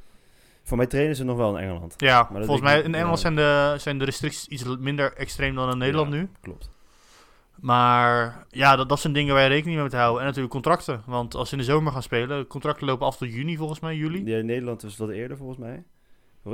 Voor 0.63 0.77
mij 0.77 0.87
trainen 0.87 1.15
ze 1.15 1.23
nog 1.23 1.37
wel 1.37 1.57
in 1.57 1.63
Engeland. 1.63 1.93
Ja, 1.97 2.27
volgens 2.31 2.61
mij 2.61 2.81
in 2.81 2.95
Engeland 2.95 3.19
zijn 3.19 3.35
de, 3.35 3.75
zijn 3.77 3.97
de 3.97 4.05
restricties 4.05 4.47
iets 4.47 4.63
minder 4.79 5.13
extreem 5.13 5.55
dan 5.55 5.71
in 5.71 5.77
Nederland 5.77 6.13
Ja, 6.13 6.19
nu. 6.19 6.29
Klopt. 6.41 6.69
Maar 7.55 8.45
ja, 8.49 8.75
dat, 8.75 8.89
dat 8.89 8.99
zijn 8.99 9.13
dingen 9.13 9.33
waar 9.33 9.43
je 9.43 9.49
rekening 9.49 9.75
mee 9.75 9.85
moet 9.85 9.93
houden. 9.93 10.19
En 10.19 10.25
natuurlijk 10.25 10.53
contracten. 10.53 11.03
Want 11.05 11.35
als 11.35 11.49
ze 11.49 11.55
in 11.55 11.61
de 11.61 11.67
zomer 11.67 11.91
gaan 11.91 12.03
spelen, 12.03 12.47
contracten 12.47 12.87
lopen 12.87 13.05
af 13.05 13.17
tot 13.17 13.33
juni 13.33 13.57
volgens 13.57 13.79
mij, 13.79 13.95
juli. 13.95 14.25
Ja, 14.25 14.37
in 14.37 14.45
Nederland 14.45 14.83
is 14.83 14.95
dat 14.95 15.09
eerder 15.09 15.37
volgens 15.37 15.59
mij. 15.59 15.83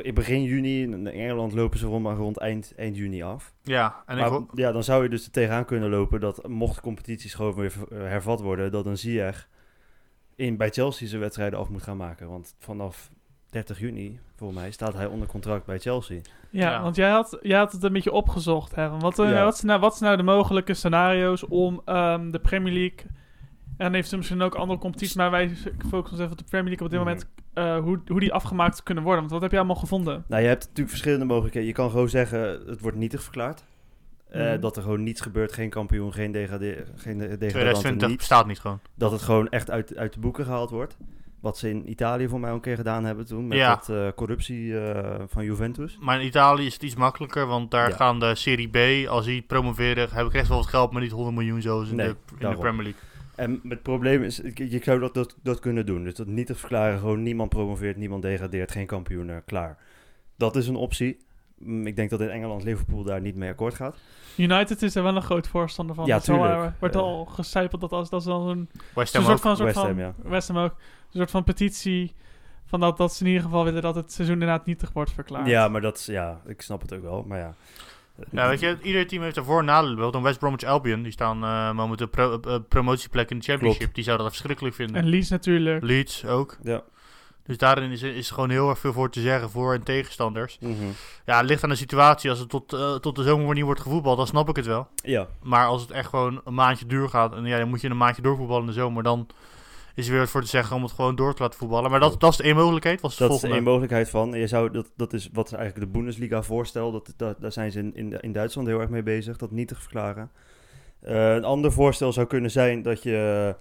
In 0.01 0.13
begin 0.13 0.43
juni, 0.43 0.81
in 0.81 1.07
Engeland 1.07 1.53
lopen 1.53 1.79
ze 1.79 1.85
rond, 1.85 2.03
maar 2.03 2.15
rond 2.15 2.37
eind, 2.37 2.73
eind 2.75 2.97
juni 2.97 3.23
af. 3.23 3.53
Ja, 3.63 4.03
en 4.05 4.17
ik 4.17 4.29
maar 4.29 4.41
ja, 4.53 4.71
dan 4.71 4.83
zou 4.83 5.03
je 5.03 5.09
dus 5.09 5.25
er 5.25 5.31
tegenaan 5.31 5.65
kunnen 5.65 5.89
lopen 5.89 6.19
dat 6.19 6.47
mocht 6.47 6.81
competities 6.81 7.33
gewoon 7.33 7.55
weer 7.55 7.73
hervat 7.93 8.41
worden, 8.41 8.71
dat 8.71 8.85
een 8.85 8.97
Ziyech 8.97 9.49
in, 10.35 10.57
bij 10.57 10.69
Chelsea 10.69 11.07
zijn 11.07 11.21
wedstrijden 11.21 11.59
af 11.59 11.69
moet 11.69 11.83
gaan 11.83 11.97
maken. 11.97 12.29
Want 12.29 12.55
vanaf 12.59 13.11
30 13.49 13.79
juni, 13.79 14.19
volgens 14.35 14.59
mij, 14.59 14.71
staat 14.71 14.93
hij 14.93 15.05
onder 15.05 15.27
contract 15.27 15.65
bij 15.65 15.79
Chelsea. 15.79 16.19
Ja, 16.49 16.69
Ja. 16.71 16.81
want 16.81 16.95
jij 16.95 17.09
had, 17.09 17.37
jij 17.41 17.57
had 17.57 17.71
het 17.71 17.83
een 17.83 17.93
beetje 17.93 18.11
opgezocht, 18.11 18.75
hè. 18.75 18.89
Wat, 18.89 19.19
eh, 19.19 19.29
Ja. 19.31 19.43
wat, 19.43 19.55
zijn 19.55 19.67
nou, 19.67 19.79
wat 19.79 19.97
zijn 19.97 20.05
nou 20.11 20.25
de 20.25 20.31
mogelijke 20.31 20.73
scenario's 20.73 21.47
om 21.49 21.81
ehm, 21.85 22.31
de 22.31 22.39
Premier 22.39 22.73
League... 22.73 23.05
En 23.77 23.93
heeft 23.93 24.09
ze 24.09 24.17
misschien 24.17 24.41
ook 24.41 24.55
andere 24.55 24.79
competities, 24.79 25.15
maar 25.15 25.31
wij 25.31 25.47
focussen 25.89 25.95
ons 26.11 26.19
even 26.19 26.31
op 26.31 26.37
de 26.37 26.43
Premier 26.43 26.67
League 26.77 26.85
op 26.85 26.91
dit 26.91 26.99
Mhm. 26.99 27.07
moment. 27.09 27.27
eh, 27.53 27.77
hoe, 27.79 28.01
hoe 28.07 28.19
die 28.19 28.33
afgemaakt 28.33 28.83
kunnen 28.83 29.03
worden. 29.03 29.19
Want 29.21 29.31
wat 29.33 29.41
heb 29.41 29.51
je 29.51 29.57
allemaal 29.57 29.75
gevonden? 29.75 30.23
Nou, 30.27 30.41
je 30.41 30.47
hebt 30.47 30.61
natuurlijk 30.61 30.89
verschillende 30.89 31.25
mogelijkheden. 31.25 31.67
Je 31.67 31.73
kan 31.73 31.89
gewoon 31.89 32.09
zeggen, 32.09 32.39
het 32.67 32.81
wordt 32.81 32.97
nietig 32.97 33.21
verklaard. 33.23 33.63
Eh, 34.29 34.41
Mhm. 34.51 34.59
Dat 34.59 34.75
er 34.77 34.81
gewoon 34.81 35.03
niets 35.03 35.21
gebeurt, 35.21 35.53
geen 35.53 35.69
kampioen, 35.69 36.13
geen, 36.13 36.31
degade 36.31 36.85
geen 36.95 37.17
de- 37.17 37.27
degradanten, 37.27 37.49
2020 37.49 38.07
niet. 38.07 38.17
bestaat 38.17 38.45
niet 38.47 38.59
gewoon. 38.59 38.79
dat 38.95 39.11
het 39.11 39.21
gewoon 39.21 39.49
echt 39.49 39.69
uit, 39.71 39.97
uit 39.97 40.13
de 40.13 40.19
boeken 40.19 40.45
gehaald 40.45 40.69
wordt. 40.69 40.97
Wat 41.41 41.57
ze 41.57 41.69
in 41.69 41.89
Italië 41.89 42.27
voor 42.27 42.39
mij 42.39 42.51
een 42.51 42.59
keer 42.59 42.75
gedaan 42.75 43.05
hebben 43.05 43.25
toen. 43.25 43.47
Met 43.47 43.57
Ja. 43.57 43.75
dat 43.75 43.89
eh, 43.89 44.07
corruptie 44.15 44.79
eh, 44.79 45.19
van 45.27 45.43
Juventus. 45.45 45.97
Maar 46.01 46.19
in 46.21 46.25
Italië 46.27 46.65
is 46.65 46.73
het 46.73 46.83
iets 46.83 46.95
makkelijker, 46.95 47.45
want 47.45 47.71
daar 47.71 47.89
Ja. 47.89 47.95
gaan 47.95 48.19
de 48.19 48.35
Serie 48.35 48.67
B, 48.69 49.07
als 49.07 49.25
die 49.25 49.41
promoveren, 49.41 50.09
hebben 50.11 50.29
krijgt 50.29 50.49
wel 50.49 50.57
wat 50.57 50.67
geld, 50.67 50.91
maar 50.91 51.01
niet 51.01 51.11
100 51.11 51.35
miljoen 51.35 51.61
zoals 51.61 51.89
in, 51.89 51.95
Nee, 51.95 52.07
de, 52.07 52.15
in 52.39 52.49
de. 52.49 52.57
Premier 52.57 52.83
League. 52.83 53.01
En 53.35 53.61
het 53.69 53.81
probleem 53.81 54.23
is, 54.23 54.41
je 54.53 54.79
zou 54.83 54.99
dat, 54.99 55.13
dat, 55.13 55.35
dat 55.43 55.59
kunnen 55.59 55.85
doen. 55.85 56.03
Dus 56.03 56.13
dat 56.15 56.27
niet 56.27 56.51
verklaren, 56.53 56.99
gewoon 56.99 57.23
niemand 57.23 57.49
promoveert, 57.49 57.97
niemand 57.97 58.21
degradeert, 58.21 58.71
geen 58.71 58.85
kampioen, 58.85 59.31
klaar. 59.45 59.77
Dat 60.37 60.55
is 60.55 60.67
een 60.67 60.75
optie. 60.75 61.17
Mm, 61.59 61.87
Ik 61.87 61.95
denk 61.95 62.09
dat 62.09 62.21
in 62.21 62.29
Engeland 62.29 62.63
Liverpool 62.63 63.03
daar 63.03 63.21
niet 63.21 63.35
mee 63.35 63.49
akkoord 63.49 63.73
gaat. 63.73 63.95
United 64.37 64.81
is 64.81 64.95
er 64.95 65.03
wel 65.03 65.15
een 65.15 65.21
groot 65.21 65.47
voorstander 65.47 65.95
van. 65.95 66.05
Ja, 66.05 66.11
wel, 66.11 66.21
tuurlijk. 66.21 66.79
wordt 66.79 66.95
al 66.95 67.25
gecijpeld 67.25 67.81
dat 67.81 67.91
als 67.91 68.09
dat 68.09 68.19
is 68.19 68.25
dan 68.25 68.47
een, 68.47 68.69
West 68.95 69.13
Ham 69.13 69.23
soort 69.23 69.35
ook. 69.35 69.41
van, 69.41 69.55
soort 69.55 69.67
West 69.73 69.79
van 69.79 69.87
Ham, 69.87 69.99
ja. 69.99 70.13
West 70.29 70.47
Ham 70.47 70.57
ook, 70.57 70.71
een 70.71 71.17
soort 71.17 71.31
van 71.31 71.43
petitie 71.43 72.15
van 72.65 72.79
dat, 72.79 72.97
dat 72.97 73.13
ze 73.13 73.23
in 73.23 73.27
ieder 73.29 73.43
geval 73.43 73.63
willen 73.63 73.81
dat 73.81 73.95
het 73.95 74.11
seizoen 74.11 74.39
inderdaad 74.39 74.65
nietig 74.65 74.91
wordt 74.93 75.11
verklaard. 75.11 75.47
Ja, 75.47 75.67
maar 75.67 75.81
dat 75.81 75.97
is, 75.97 76.05
ja, 76.05 76.41
ik 76.45 76.61
snap 76.61 76.81
het 76.81 76.93
ook 76.93 77.01
wel. 77.01 77.23
Maar 77.27 77.39
ja. 77.39 77.53
Ja, 78.31 78.47
weet 78.49 78.59
je, 78.59 78.77
ieder 78.81 79.07
team 79.07 79.23
heeft 79.23 79.37
ervoor 79.37 79.59
en 79.59 79.65
nadelen. 79.65 79.95
Bijvoorbeeld 79.95 80.23
een 80.23 80.29
West 80.29 80.39
Bromwich 80.39 80.63
Albion, 80.63 81.01
die 81.03 81.11
staan 81.11 81.43
eh 81.43 81.71
momenteel 81.71 82.07
pro, 82.07 82.39
eh, 82.39 82.55
promotieplek 82.67 83.29
in 83.31 83.37
de 83.37 83.43
championship. 83.43 83.79
Klopt. 83.79 83.95
Die 83.95 84.03
zouden 84.03 84.25
dat 84.25 84.35
verschrikkelijk 84.35 84.75
vinden. 84.75 84.95
En 84.95 85.07
Leeds 85.07 85.29
natuurlijk. 85.29 85.83
Leeds 85.83 86.25
ook. 86.25 86.57
Ja. 86.63 86.83
Dus 87.49 87.57
daarin 87.57 87.91
is, 87.91 88.01
is 88.01 88.27
er 88.27 88.33
gewoon 88.33 88.49
heel 88.49 88.69
erg 88.69 88.79
veel 88.79 88.93
voor 88.93 89.09
te 89.09 89.21
zeggen, 89.21 89.49
voor 89.49 89.73
en 89.73 89.83
tegenstanders. 89.83 90.57
Mhm. 90.59 90.73
Ja, 91.25 91.37
het 91.37 91.45
ligt 91.45 91.63
aan 91.63 91.69
de 91.69 91.75
situatie. 91.75 92.29
Als 92.29 92.39
het 92.39 92.49
tot, 92.49 92.73
eh, 92.73 92.95
tot 92.95 93.15
de 93.15 93.23
zomer 93.23 93.55
niet 93.55 93.63
wordt 93.63 93.81
gevoetbald, 93.81 94.17
dan 94.17 94.27
snap 94.27 94.49
ik 94.49 94.55
het 94.55 94.65
wel. 94.65 94.87
Ja, 94.95 95.27
Maar 95.41 95.65
als 95.65 95.81
het 95.81 95.91
echt 95.91 96.09
gewoon 96.09 96.41
een 96.45 96.53
maandje 96.53 96.85
duur 96.85 97.09
gaat, 97.09 97.35
en 97.35 97.45
ja, 97.45 97.57
dan 97.57 97.69
moet 97.69 97.81
je 97.81 97.89
een 97.89 97.97
maandje 97.97 98.21
doorvoetballen 98.21 98.61
in 98.61 98.67
de 98.67 98.73
zomer, 98.79 99.03
dan 99.03 99.27
is 99.95 100.05
er 100.05 100.11
weer 100.11 100.19
wat 100.21 100.29
voor 100.29 100.41
te 100.41 100.47
zeggen 100.47 100.75
om 100.75 100.83
het 100.83 100.91
gewoon 100.91 101.15
door 101.15 101.33
te 101.33 101.41
laten 101.41 101.59
voetballen. 101.59 101.91
Maar 101.91 101.99
dat, 101.99 102.19
dat 102.19 102.31
is 102.31 102.37
de 102.37 102.43
één 102.43 102.55
mogelijkheid. 102.55 102.95
De 102.95 103.01
dat 103.01 103.11
is 103.11 103.17
de 103.17 103.27
volgende? 103.27 103.55
één 103.55 103.63
mogelijkheid 103.63 104.09
van. 104.09 104.31
Je 104.31 104.47
zou, 104.47 104.71
dat, 104.71 104.91
dat 104.95 105.13
is 105.13 105.29
wat 105.33 105.53
eigenlijk 105.53 105.91
de 105.91 105.97
Bundesliga 105.97 106.41
voorstel. 106.41 106.91
Dat, 106.91 107.13
dat, 107.17 107.41
daar 107.41 107.51
zijn 107.51 107.71
ze 107.71 107.79
in, 107.79 107.95
in, 107.95 108.19
in 108.19 108.31
Duitsland 108.31 108.67
heel 108.67 108.79
erg 108.79 108.89
mee 108.89 109.03
bezig. 109.03 109.37
Dat 109.37 109.51
niet 109.51 109.67
te 109.67 109.75
verklaren. 109.75 110.31
Eh, 110.99 111.33
een 111.33 111.45
ander 111.45 111.71
voorstel 111.71 112.13
zou 112.13 112.27
kunnen 112.27 112.51
zijn 112.51 112.81
dat 112.81 113.03
je 113.03 113.55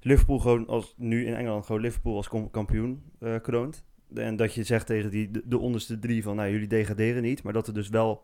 Liverpool 0.00 0.38
gewoon 0.38 0.66
als 0.66 0.94
nu 0.96 1.26
in 1.26 1.34
Engeland 1.34 1.66
gewoon 1.66 1.80
Liverpool 1.80 2.16
als 2.16 2.28
kampioen 2.50 3.02
eh, 3.18 3.34
kroont. 3.42 3.84
En 4.14 4.36
dat 4.36 4.54
je 4.54 4.62
zegt 4.62 4.86
tegen 4.86 5.10
die, 5.10 5.30
de, 5.30 5.42
de 5.44 5.58
onderste 5.58 5.98
drie 5.98 6.22
van 6.22 6.36
nou 6.36 6.50
jullie 6.50 6.66
degraderen 6.66 7.22
niet. 7.22 7.42
Maar 7.42 7.52
dat 7.52 7.66
er 7.66 7.74
dus 7.74 7.88
wel 7.88 8.22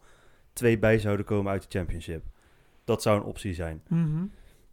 twee 0.53 0.79
bij 0.79 0.99
zouden 0.99 1.27
komen 1.27 1.53
uit 1.53 1.63
de 1.63 1.79
championship. 1.79 2.25
Dat 2.85 3.03
zou 3.03 3.21
een 3.21 3.27
optie 3.27 3.55
zijn. 3.55 3.83
Mhm. 3.89 4.25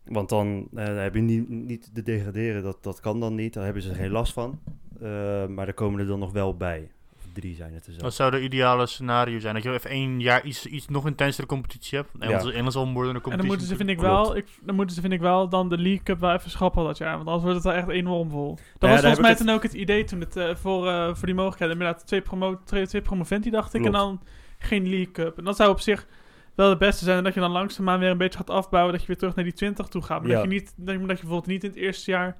Want 0.06 0.30
dan 0.30 0.68
eh, 0.74 0.98
heb 0.98 1.16
je 1.16 1.22
niet, 1.22 1.50
niet 1.50 1.96
de 1.96 2.04
degraderen, 2.04 2.64
dat, 2.64 2.84
dat 2.84 3.00
kan 3.00 3.20
dan 3.20 3.36
niet. 3.36 3.54
Daar 3.54 3.64
hebben 3.64 3.84
ze 3.84 3.94
geen 3.94 4.12
last 4.12 4.34
van. 4.34 4.60
Eh, 5.00 5.48
maar 5.48 5.68
er 5.68 5.74
komen 5.74 6.00
er 6.00 6.08
dan 6.08 6.20
nog 6.20 6.32
wel 6.32 6.58
bij. 6.58 6.92
Drie 7.34 7.56
zijn 7.56 7.74
het 7.74 7.86
er 7.88 7.94
zo. 7.94 8.00
Wat 8.02 8.14
zou 8.14 8.32
de 8.32 8.42
ideale 8.42 8.86
scenario 8.88 9.40
zijn? 9.40 9.54
Dat 9.54 9.64
je 9.64 9.72
even 9.74 9.90
één 9.90 10.20
jaar 10.20 10.44
iets, 10.46 10.66
iets 10.66 10.88
nog 10.88 11.06
intensere 11.08 11.48
competitie 11.48 11.98
hebt. 11.98 12.10
Engels, 12.20 12.44
Ja. 12.44 12.52
Engels 12.52 12.76
omwordende 12.76 13.18
En 13.18 13.24
competitie. 13.24 13.38
dan 13.38 13.46
moeten 13.48 13.68
ze, 13.68 13.76
vind 13.76 13.90
ik 13.90 14.00
wel, 14.00 14.36
ik, 14.38 14.46
dan 14.62 14.76
moeten 14.76 14.96
ze, 14.96 15.02
vind 15.02 15.14
ik 15.14 15.20
wel, 15.20 15.50
dan 15.50 15.70
de 15.70 15.78
League 15.78 16.04
Cup 16.04 16.20
wel 16.20 16.34
even 16.34 16.50
schrappen 16.52 16.84
dat 16.84 16.98
jaar. 16.98 17.16
Want 17.16 17.28
anders 17.28 17.44
wordt 17.44 17.58
het 17.64 17.66
wel 17.74 17.74
echt 17.84 17.88
enorm 17.90 18.30
vol. 18.30 18.56
Dat 18.56 18.64
ja, 18.80 18.88
was 18.90 19.00
volgens 19.00 19.20
mij 19.22 19.32
ik 19.32 19.38
toen 19.38 19.50
ook 19.50 19.64
het 19.64 19.74
idee 19.74 20.04
toen 20.04 20.20
het, 20.20 20.36
eh, 20.36 20.56
voor, 20.56 20.88
eh, 20.88 21.16
voor 21.16 21.26
die 21.26 21.36
mogelijkheden. 21.36 21.74
Inderdaad, 21.74 22.08
twee, 22.08 22.22
promo 22.22 22.60
twee, 22.66 22.88
twee 22.88 23.02
promoventi 23.02 23.50
dacht 23.50 23.74
ik. 23.74 23.82
Klopt. 23.82 23.96
En 23.96 24.02
dan 24.02 24.22
geen 24.58 24.90
League 24.90 25.12
Cup. 25.12 25.38
En 25.38 25.44
dat 25.44 25.56
zou 25.56 25.70
op 25.70 25.80
zich 25.80 26.08
wel 26.56 26.70
het 26.70 26.80
beste 26.80 27.04
zijn. 27.04 27.18
En 27.18 27.24
dat 27.24 27.34
je 27.34 27.40
dan 27.40 27.52
langzaamaan 27.52 28.00
weer 28.00 28.10
een 28.10 28.18
beetje 28.18 28.38
gaat 28.38 28.50
afbouwen. 28.50 28.92
Dat 28.92 29.02
je 29.02 29.08
weer 29.08 29.18
terug 29.18 29.36
naar 29.36 29.44
die 29.44 29.54
20 29.54 29.88
toe 29.88 30.02
gaat. 30.02 30.22
Maar 30.22 30.30
Ja. 30.30 30.36
dat, 30.36 30.44
je 30.44 30.50
niet, 30.50 30.74
dat 30.76 30.94
je 30.94 31.00
dat 31.00 31.10
je 31.10 31.24
bijvoorbeeld 31.24 31.48
niet 31.48 31.64
in 31.64 31.70
het 31.70 31.80
eerste 31.80 32.12
jaar 32.12 32.38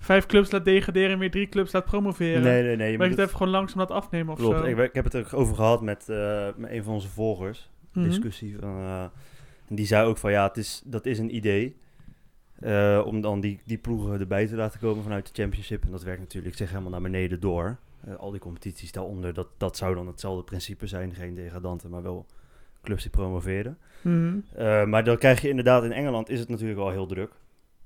vijf 0.00 0.26
clubs 0.26 0.50
laat 0.50 0.64
degraderen 0.64 1.10
en 1.10 1.18
weer 1.18 1.30
drie 1.30 1.48
clubs 1.48 1.72
laat 1.72 1.84
promoveren. 1.84 2.42
nee, 2.42 2.62
nee, 2.62 2.76
nee. 2.76 2.90
je 2.90 2.98
maar 2.98 3.06
moet 3.06 3.16
je 3.16 3.20
het 3.22 3.28
even 3.30 3.38
gewoon 3.38 3.52
langzaam 3.52 3.78
laat 3.78 3.90
afnemen 3.90 4.32
of 4.32 4.38
Klopt. 4.38 4.58
zo. 4.58 4.64
Ik, 4.64 4.78
ik 4.78 4.94
heb 4.94 5.04
het 5.04 5.14
er 5.14 5.36
over 5.36 5.54
gehad 5.54 5.82
met, 5.82 6.08
eh, 6.08 6.48
met 6.56 6.70
een 6.70 6.82
van 6.84 6.92
onze 6.94 7.08
volgers. 7.08 7.70
Mhm. 7.92 8.04
discussie. 8.08 8.56
Van, 8.60 8.76
eh, 8.78 9.02
en 9.68 9.74
die 9.74 9.86
zei 9.86 10.06
ook 10.06 10.18
van 10.18 10.30
ja, 10.30 10.46
het 10.46 10.56
is, 10.56 10.82
dat 10.84 11.06
is 11.06 11.18
een 11.18 11.34
idee. 11.34 11.76
eh, 12.60 13.02
om 13.04 13.20
dan 13.20 13.40
die, 13.40 13.60
die 13.64 13.78
ploegen 13.78 14.20
erbij 14.20 14.46
te 14.46 14.54
laten 14.56 14.80
komen 14.80 15.02
vanuit 15.02 15.26
de 15.26 15.42
championship. 15.42 15.84
En 15.84 15.90
dat 15.90 16.02
werkt 16.02 16.20
natuurlijk, 16.20 16.52
ik 16.52 16.58
zeg 16.58 16.68
helemaal 16.70 16.90
naar 16.90 17.00
beneden 17.00 17.40
door. 17.40 17.76
Al 18.18 18.30
die 18.30 18.40
competities 18.40 18.92
daaronder, 18.92 19.34
dat, 19.34 19.48
dat 19.58 19.76
zou 19.76 19.94
dan 19.94 20.06
hetzelfde 20.06 20.44
principe 20.44 20.86
zijn. 20.86 21.14
Geen 21.14 21.34
degradanten, 21.34 21.90
maar 21.90 22.02
wel 22.02 22.26
clubs 22.82 23.02
die 23.02 23.10
promoveren. 23.10 23.78
Mhm. 24.02 24.88
Maar 24.88 25.04
dan 25.04 25.18
krijg 25.18 25.40
je 25.40 25.48
inderdaad 25.48 25.84
in 25.84 25.92
Engeland 25.92 26.28
is 26.28 26.40
het 26.40 26.48
natuurlijk 26.48 26.78
wel 26.78 26.90
heel 26.90 27.06
druk. 27.06 27.30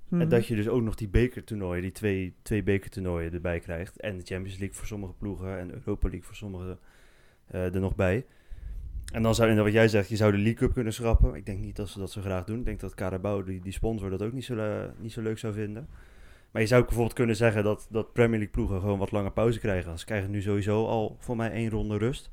Mhm. 0.09 0.21
En 0.21 0.29
dat 0.29 0.47
je 0.47 0.55
dus 0.55 0.69
ook 0.69 0.83
nog 0.83 0.95
die 0.95 1.09
bekertoernooien, 1.09 1.83
die 1.83 1.93
twee, 1.93 2.35
twee 2.43 2.63
bekertoernooien 2.63 3.33
erbij 3.33 3.61
krijgt. 3.61 4.01
En 4.01 4.19
de 4.19 4.25
Champions 4.25 4.59
League 4.59 4.77
voor 4.77 4.87
sommige 4.87 5.13
ploegen 5.13 5.59
en 5.59 5.69
de 5.69 5.75
Europa 5.75 6.09
League 6.09 6.27
voor 6.27 6.35
sommige 6.35 6.79
eh, 7.47 7.75
er 7.75 7.81
nog 7.81 7.95
bij. 7.95 8.27
En 9.13 9.23
dan 9.23 9.35
zou, 9.35 9.51
en 9.51 9.63
wat 9.63 9.73
jij 9.73 9.89
zegt, 9.89 10.09
je 10.09 10.17
zou 10.17 10.31
de 10.31 10.39
League 10.39 10.55
Cup 10.55 10.73
kunnen 10.73 10.93
schrappen. 10.93 11.35
Ik 11.35 11.47
denk 11.47 11.59
niet 11.59 11.77
dat 11.77 11.89
ze 11.89 11.99
dat 11.99 12.11
zo 12.11 12.21
graag 12.21 12.45
doen. 12.45 12.59
Ik 12.59 12.65
denk 12.65 12.81
dat 12.81 12.95
Carabao, 12.95 13.43
die, 13.45 13.61
die 13.61 13.73
sponsor, 13.73 14.11
dat 14.11 14.23
ook 14.23 14.33
niet 14.33 14.45
zo, 14.45 14.91
niet 14.99 15.13
zo 15.13 15.23
leuk 15.23 15.39
zou 15.39 15.53
vinden. 15.53 15.89
Maar 16.51 16.63
je 16.63 16.69
zou 16.69 16.81
ook 16.81 16.87
bijvoorbeeld 16.87 17.17
kunnen 17.17 17.37
zeggen 17.37 17.65
dat, 17.65 17.87
dat 17.91 18.13
Premier 18.13 18.39
League 18.39 18.55
ploegen 18.55 18.81
gewoon 18.81 18.99
wat 18.99 19.13
langer 19.13 19.33
pauze 19.33 19.59
krijgen. 19.59 19.99
Ze 19.99 20.05
krijgen 20.05 20.31
nu 20.31 20.43
sowieso 20.43 20.87
al 20.87 21.17
voor 21.19 21.37
mij 21.37 21.51
één 21.51 21.71
ronde 21.71 21.99
rust 21.99 22.31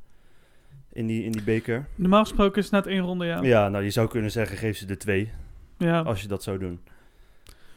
in 0.91 1.08
die, 1.08 1.24
in 1.24 1.32
die 1.32 1.44
beker. 1.44 1.86
Normaal 1.96 2.24
gesproken 2.24 2.58
is 2.58 2.63
het 2.63 2.74
net 2.74 2.88
één 2.88 3.01
ronde, 3.01 3.25
ja. 3.25 3.41
Ja, 3.41 3.70
nou 3.70 3.84
je 3.84 3.89
zou 3.89 4.08
kunnen 4.08 4.32
zeggen, 4.32 4.58
geef 4.58 4.77
ze 4.77 4.86
de 4.86 4.98
twee 4.98 5.32
Ja, 5.77 6.01
als 6.01 6.22
je 6.22 6.27
dat 6.27 6.44
zou 6.44 6.58
doen. 6.58 6.79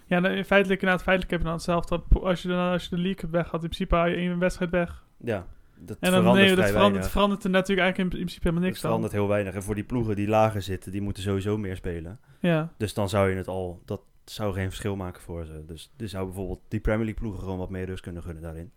Ja 0.09 0.19
nee, 0.19 0.45
feitelijk, 0.45 0.81
inderdaad, 0.81 1.05
feitelijk 1.05 1.31
heb 1.31 1.41
je 1.41 1.47
dan 1.47 1.55
hetzelfde. 1.55 2.03
Als 2.21 2.43
je, 2.43 2.49
dan, 2.49 2.73
als 2.73 2.83
je 2.85 2.97
de 2.97 3.03
League 3.03 3.31
weg 3.31 3.45
had, 3.45 3.63
in 3.63 3.69
principe 3.69 3.95
haal 3.95 4.07
je 4.07 4.17
één 4.17 4.39
wedstrijd 4.39 4.71
weg. 4.71 5.05
Ja, 5.17 5.47
dat 5.77 5.97
En 6.01 6.11
dan 6.11 6.21
verandert 6.21 6.47
nee, 6.47 6.57
dat 6.57 6.65
verandert, 6.65 6.93
weinig. 6.93 7.11
verandert 7.11 7.45
er 7.45 7.51
natuurlijk 7.51 7.81
eigenlijk 7.81 8.13
in, 8.13 8.19
in 8.19 8.25
principe 8.25 8.49
helemaal 8.49 8.63
Het 8.63 8.71
niks 8.71 8.83
dan. 8.83 8.91
verandert 8.91 9.21
heel 9.21 9.29
weinig. 9.29 9.55
En 9.55 9.63
voor 9.63 9.75
die 9.75 9.85
ploegen 9.85 10.17
die 10.17 10.29
lager 10.29 10.63
zitten, 10.63 10.93
die 10.93 11.01
moeten 11.01 11.23
sowieso 11.23 11.59
meer 11.59 11.77
spelen. 11.77 12.21
Ja. 12.41 12.73
Dus 12.77 12.95
dan 12.95 13.09
zou 13.09 13.31
je 13.31 13.37
het 13.37 13.49
al, 13.49 13.83
dat 13.85 14.01
zou 14.25 14.53
geen 14.53 14.69
verschil 14.69 14.97
maken 14.97 15.23
voor 15.23 15.45
ze. 15.45 15.65
Dus, 15.67 15.93
dus 15.97 16.11
zou 16.11 16.25
bijvoorbeeld 16.25 16.61
die 16.69 16.81
Premier 16.81 17.05
League 17.05 17.21
ploegen 17.21 17.41
gewoon 17.41 17.59
wat 17.59 17.71
meer 17.71 17.87
rust 17.87 18.03
kunnen 18.03 18.23
gunnen 18.23 18.43
daarin. 18.43 18.73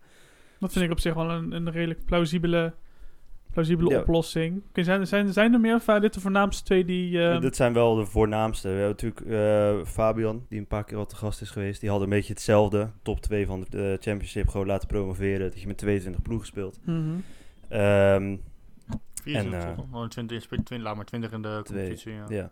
Dat 0.58 0.72
vind 0.72 0.84
ik 0.84 0.90
op 0.90 1.00
zich 1.00 1.14
wel 1.14 1.30
een, 1.30 1.52
een 1.52 1.70
redelijk 1.70 2.04
plausibele, 2.04 2.72
plausibele 3.52 3.90
Ja. 3.90 4.00
oplossing. 4.00 4.62
Zijn, 4.72 5.06
zijn, 5.06 5.32
zijn 5.32 5.52
er 5.52 5.60
meer 5.60 5.74
of 5.74 5.84
dit 5.84 6.14
de 6.14 6.20
voornaamste 6.20 6.64
twee 6.64 6.84
die... 6.84 7.22
eh, 7.28 7.40
Dit 7.40 7.56
zijn 7.56 7.72
wel 7.72 7.94
de 7.94 8.06
voornaamste. 8.06 8.68
We 8.68 8.74
hebben 8.74 8.88
natuurlijk 9.10 9.20
eh, 9.80 9.86
Fabian, 9.92 10.46
die 10.48 10.58
een 10.58 10.66
paar 10.66 10.84
keer 10.84 10.96
al 10.96 11.06
te 11.06 11.16
gast 11.16 11.40
is 11.40 11.50
geweest. 11.50 11.80
Die 11.80 11.90
had 11.90 12.00
een 12.00 12.08
beetje 12.08 12.32
hetzelfde. 12.32 12.90
Top 13.02 13.20
2 13.20 13.46
van 13.46 13.64
de 13.68 13.78
eh, 13.78 14.02
Championship 14.02 14.48
gewoon 14.48 14.66
laten 14.66 14.88
promoveren. 14.88 15.50
Dat 15.50 15.60
je 15.60 15.66
met 15.66 15.78
22 15.78 16.22
ploegen 16.22 16.46
speelt. 16.46 16.80
Ehm, 17.68 18.36
24 19.22 19.62
en, 19.62 19.68
eh, 19.68 19.74
toch? 19.76 19.84
Oh, 19.92 20.08
20, 20.08 20.46
20, 20.46 20.78
laat 20.82 20.96
maar 20.96 21.04
20 21.04 21.32
in 21.32 21.42
de 21.42 21.60
Twee, 21.62 21.78
competitie. 21.80 22.12
Ja. 22.12 22.24
ja. 22.28 22.50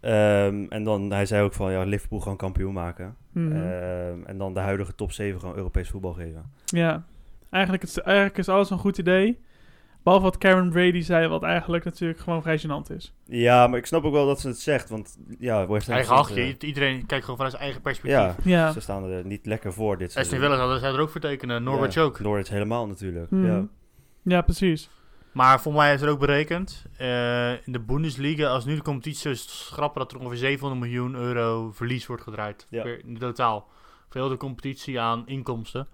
Ehm, 0.00 0.64
en 0.68 0.84
dan, 0.84 1.10
hij 1.12 1.26
zei 1.26 1.42
ook 1.44 1.52
van, 1.52 1.72
ja, 1.72 1.82
Liverpool 1.82 2.20
gewoon 2.20 2.36
kampioen 2.36 2.72
maken. 2.72 3.16
Mhm. 3.32 3.52
Ehm, 3.52 4.22
en 4.24 4.38
dan 4.38 4.54
de 4.54 4.60
huidige 4.60 4.94
top 4.94 5.12
7 5.12 5.40
gewoon 5.40 5.56
Europees 5.56 5.88
voetbal 5.88 6.12
geven. 6.12 6.50
Ja, 6.64 7.04
eigenlijk, 7.50 7.82
is- 7.82 7.98
eigenlijk 8.00 8.38
is 8.38 8.48
alles 8.48 8.70
een 8.70 8.78
goed 8.78 8.98
idee. 8.98 9.38
Behalve 10.02 10.24
wat 10.24 10.38
Karen 10.38 10.70
Brady 10.70 11.00
zei, 11.00 11.28
wat 11.28 11.42
eigenlijk 11.42 11.84
natuurlijk 11.84 12.20
gewoon 12.20 12.42
vrij 12.42 12.58
gênant 12.60 12.96
is. 12.96 13.12
Ja, 13.24 13.66
maar 13.66 13.78
ik 13.78 13.86
snap 13.86 14.04
ook 14.04 14.12
wel 14.12 14.26
dat 14.26 14.40
ze 14.40 14.48
het 14.48 14.58
zegt. 14.58 14.88
Want 14.88 15.18
ja, 15.38 15.66
West 15.66 15.86
Ham 15.86 15.96
Eigen 15.96 16.14
staat, 16.16 16.26
hachje. 16.28 16.42
eh, 16.42 16.68
Iedereen 16.68 17.06
kijkt 17.06 17.22
gewoon 17.24 17.36
vanuit 17.36 17.50
zijn 17.52 17.64
eigen 17.64 17.82
perspectief. 17.82 18.44
ja, 18.44 18.66
Ja. 18.66 18.72
ze 18.72 18.80
staan 18.80 19.04
er 19.04 19.24
niet 19.26 19.46
lekker 19.46 19.72
voor 19.72 19.98
dit 19.98 20.06
Aston 20.08 20.24
seizoen. 20.24 20.48
Villa 20.48 20.60
hadden 20.60 20.80
zij 20.80 20.92
er 20.92 21.00
ook 21.00 21.10
voor 21.10 21.20
tekenen. 21.20 21.62
Norwich 21.62 21.94
ja, 21.94 22.02
ook. 22.02 22.20
Norwich 22.20 22.48
helemaal 22.48 22.86
natuurlijk. 22.86 23.30
Mhm. 23.30 23.46
Ja. 23.46 23.66
ja, 24.22 24.40
precies. 24.42 24.88
Maar 25.32 25.60
voor 25.60 25.72
mij 25.72 25.94
is 25.94 26.00
er 26.02 26.08
ook 26.08 26.18
berekend. 26.18 26.84
eh, 26.96 27.50
in 27.52 27.72
de 27.72 27.80
Bundesliga, 27.80 28.46
als 28.46 28.64
nu 28.64 28.74
de 28.74 28.82
competitie 28.82 29.20
zo 29.20 29.28
is 29.30 29.66
schrappen, 29.66 30.00
dat 30.00 30.12
er 30.12 30.18
ongeveer 30.18 30.38
700 30.38 30.80
miljoen 30.80 31.14
euro 31.14 31.70
verlies 31.72 32.06
wordt 32.06 32.22
gedraaid. 32.22 32.66
Ja. 32.70 32.82
Per- 32.82 33.04
In 33.04 33.18
totaal. 33.18 33.68
Voor 34.08 34.20
heel 34.20 34.30
de 34.30 34.36
competitie 34.36 35.00
aan 35.00 35.22
inkomsten. 35.26 35.88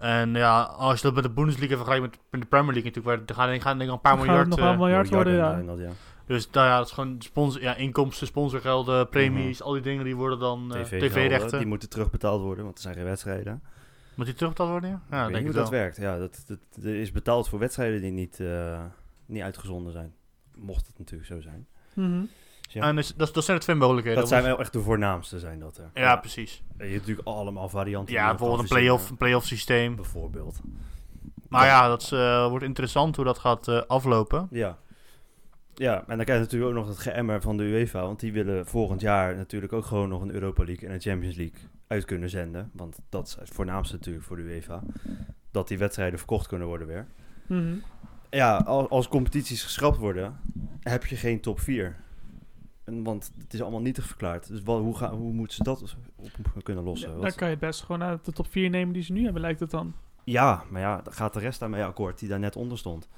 En 0.00 0.34
ja, 0.34 0.62
als 0.62 0.96
je 0.96 1.02
dat 1.02 1.14
met 1.14 1.22
de 1.22 1.30
Bundesliga 1.30 1.76
vergelijkt 1.76 2.04
met, 2.04 2.18
met 2.30 2.40
de 2.40 2.46
Premier 2.46 2.72
League 2.72 2.92
natuurlijk, 2.92 3.06
waar, 3.06 3.26
er 3.26 3.34
gaan, 3.34 3.60
gaan 3.60 3.78
denk 3.78 3.90
ik 3.90 3.96
een 3.96 4.02
paar 4.02 4.16
miljard. 4.16 4.48
nog 4.48 4.58
wel 4.58 4.66
eh, 4.66 4.72
een 4.72 4.78
miljard 4.78 5.08
worden, 5.10 5.32
ja. 5.32 5.58
ja. 5.76 5.90
dus 6.26 6.50
nou 6.50 6.66
ja, 6.66 6.76
dat 6.76 6.86
is 6.86 6.92
gewoon 6.92 7.16
sponsor, 7.18 7.62
ja, 7.62 7.74
inkomsten, 7.74 8.26
sponsorgelden, 8.26 9.08
premies, 9.08 9.62
al 9.62 9.72
die 9.72 9.82
dingen 9.82 10.04
die 10.04 10.16
worden 10.16 10.38
dan 10.38 10.74
eh, 10.74 10.82
tv-rechten. 10.82 11.58
die 11.58 11.66
moeten 11.66 11.88
terugbetaald 11.88 12.42
worden, 12.42 12.64
want 12.64 12.76
er 12.76 12.82
zijn 12.82 12.94
geen 12.94 13.04
wedstrijden. 13.04 13.62
Moet 14.14 14.26
die 14.26 14.34
terugbetaald 14.34 14.70
worden? 14.70 14.90
Ja, 14.90 15.16
ja 15.16 15.26
denk 15.26 15.38
ik 15.38 15.44
hoe 15.44 15.52
dat 15.52 15.70
werkt. 15.70 15.96
Ja, 15.96 16.18
dat, 16.18 16.44
dat, 16.46 16.84
er 16.84 16.94
is 16.94 17.12
betaald 17.12 17.48
voor 17.48 17.58
wedstrijden 17.58 18.00
die 18.00 18.10
niet, 18.10 18.40
eh, 18.40 18.84
niet 19.26 19.42
uitgezonden 19.42 19.92
zijn. 19.92 20.14
Mocht 20.54 20.86
het 20.86 20.98
natuurlijk 20.98 21.28
zo 21.28 21.40
zijn. 21.40 21.66
Mhm. 21.94 22.22
Ja. 22.72 22.82
En 22.82 22.96
dus, 22.96 23.14
dat, 23.14 23.34
dat 23.34 23.44
zijn 23.44 23.56
de 23.56 23.62
twee 23.62 23.76
mogelijkheden. 23.76 24.20
Dat 24.20 24.28
zijn 24.28 24.42
wel 24.42 24.58
echt 24.58 24.72
de 24.72 24.80
voornaamste, 24.80 25.38
zijn 25.38 25.58
dat 25.58 25.76
er. 25.76 25.90
Ja, 25.94 26.16
precies. 26.16 26.62
En 26.76 26.86
je 26.86 26.92
hebt 26.92 27.06
natuurlijk 27.06 27.28
allemaal 27.28 27.68
varianten. 27.68 28.14
Ja, 28.14 28.28
bijvoorbeeld 28.28 28.60
een 28.60 28.68
play-off, 28.68 29.10
een 29.10 29.16
play-off 29.16 29.46
systeem. 29.46 29.96
Bijvoorbeeld. 29.96 30.60
Maar 31.48 31.66
ja, 31.66 31.88
dat 31.88 32.02
is, 32.02 32.12
eh, 32.12 32.48
wordt 32.48 32.64
interessant 32.64 33.16
hoe 33.16 33.24
dat 33.24 33.38
gaat 33.38 33.68
eh, 33.68 33.82
aflopen. 33.86 34.48
Ja. 34.50 34.78
Ja, 35.74 36.04
en 36.06 36.16
dan 36.16 36.24
krijg 36.24 36.38
je 36.38 36.44
natuurlijk 36.44 36.70
ook 36.70 36.76
nog 36.76 36.88
het 36.88 36.98
geëmmer 36.98 37.40
van 37.40 37.56
de 37.56 37.62
UEFA. 37.62 38.00
Want 38.00 38.20
die 38.20 38.32
willen 38.32 38.66
volgend 38.66 39.00
jaar 39.00 39.36
natuurlijk 39.36 39.72
ook 39.72 39.84
gewoon 39.84 40.08
nog 40.08 40.22
een 40.22 40.34
Europa 40.34 40.64
League 40.64 40.88
en 40.88 40.94
een 40.94 41.00
Champions 41.00 41.36
League 41.36 41.60
uit 41.86 42.04
kunnen 42.04 42.30
zenden. 42.30 42.70
Want 42.74 42.98
dat 43.08 43.26
is 43.26 43.36
het 43.38 43.48
voornaamste 43.48 43.94
natuurlijk 43.94 44.24
voor 44.24 44.36
de 44.36 44.42
UEFA. 44.42 44.82
Dat 45.50 45.68
die 45.68 45.78
wedstrijden 45.78 46.18
verkocht 46.18 46.46
kunnen 46.46 46.66
worden 46.66 46.86
weer. 46.86 47.06
Mhm. 47.46 47.74
Ja, 48.30 48.56
als, 48.56 48.88
als 48.88 49.08
competities 49.08 49.62
geschrapt 49.62 49.96
worden, 49.96 50.40
heb 50.80 51.06
je 51.06 51.16
geen 51.16 51.40
top 51.40 51.60
4. 51.60 51.96
En, 52.84 53.02
want 53.02 53.32
het 53.38 53.54
is 53.54 53.62
allemaal 53.62 53.80
nietig 53.80 54.06
verklaard. 54.06 54.48
Dus 54.48 54.62
wat, 54.62 54.80
hoe, 54.80 54.96
ga, 54.96 55.10
hoe 55.10 55.32
moeten 55.32 55.56
ze 55.56 55.62
dat 55.62 55.96
op 56.16 56.62
kunnen 56.62 56.84
lossen? 56.84 57.10
Ja, 57.14 57.20
dan 57.20 57.34
kan 57.34 57.50
je 57.50 57.56
best 57.56 57.82
gewoon 57.82 58.02
uit 58.02 58.24
de 58.24 58.32
top 58.32 58.46
4 58.50 58.70
nemen 58.70 58.94
die 58.94 59.02
ze 59.02 59.12
nu 59.12 59.24
hebben, 59.24 59.40
lijkt 59.42 59.60
het 59.60 59.70
dan. 59.70 59.94
Ja, 60.24 60.62
maar 60.70 60.80
ja, 60.80 61.02
gaat 61.10 61.32
de 61.34 61.40
rest 61.40 61.60
daarmee 61.60 61.84
akkoord 61.84 62.18
die 62.18 62.28
daar 62.28 62.38
net 62.38 62.56
onder 62.56 62.78
stond. 62.78 63.08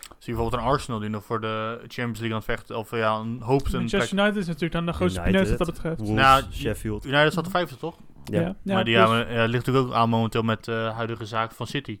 Zie 0.00 0.32
je 0.32 0.38
bijvoorbeeld 0.38 0.62
een 0.62 0.68
Arsenal 0.68 1.00
die 1.00 1.08
nog 1.08 1.24
voor 1.24 1.40
de 1.40 1.76
Champions 1.78 2.18
League 2.18 2.30
aan 2.30 2.36
het 2.36 2.44
vechten. 2.44 2.76
Of 2.78 2.90
ja, 2.90 3.14
een 3.16 3.40
hoopt 3.40 3.64
een 3.64 3.70
plek. 3.70 3.80
Manchester 3.80 4.18
United 4.18 4.36
is 4.36 4.46
natuurlijk 4.46 4.72
dan 4.72 4.86
de 4.86 4.92
grootste 4.92 5.20
pineut 5.20 5.48
wat 5.48 5.58
dat 5.58 5.66
betreft. 5.66 5.98
Wolves, 5.98 6.14
Nou, 6.16 6.42
Sheffield. 6.52 7.06
United 7.06 7.32
staat 7.32 7.44
de 7.44 7.50
vijfde, 7.50 7.76
toch? 7.76 7.98
Ja, 8.24 8.40
Ja, 8.40 8.46
ja, 8.62 8.74
maar 8.74 8.84
die 8.84 8.96
dus- 8.96 9.08
ja, 9.08 9.44
ligt 9.44 9.66
natuurlijk 9.66 9.86
ook 9.86 9.92
aan 9.92 10.08
momenteel 10.08 10.42
met 10.42 10.64
de 10.64 10.90
huidige 10.94 11.26
zaak 11.26 11.52
van 11.52 11.66
City. 11.66 11.98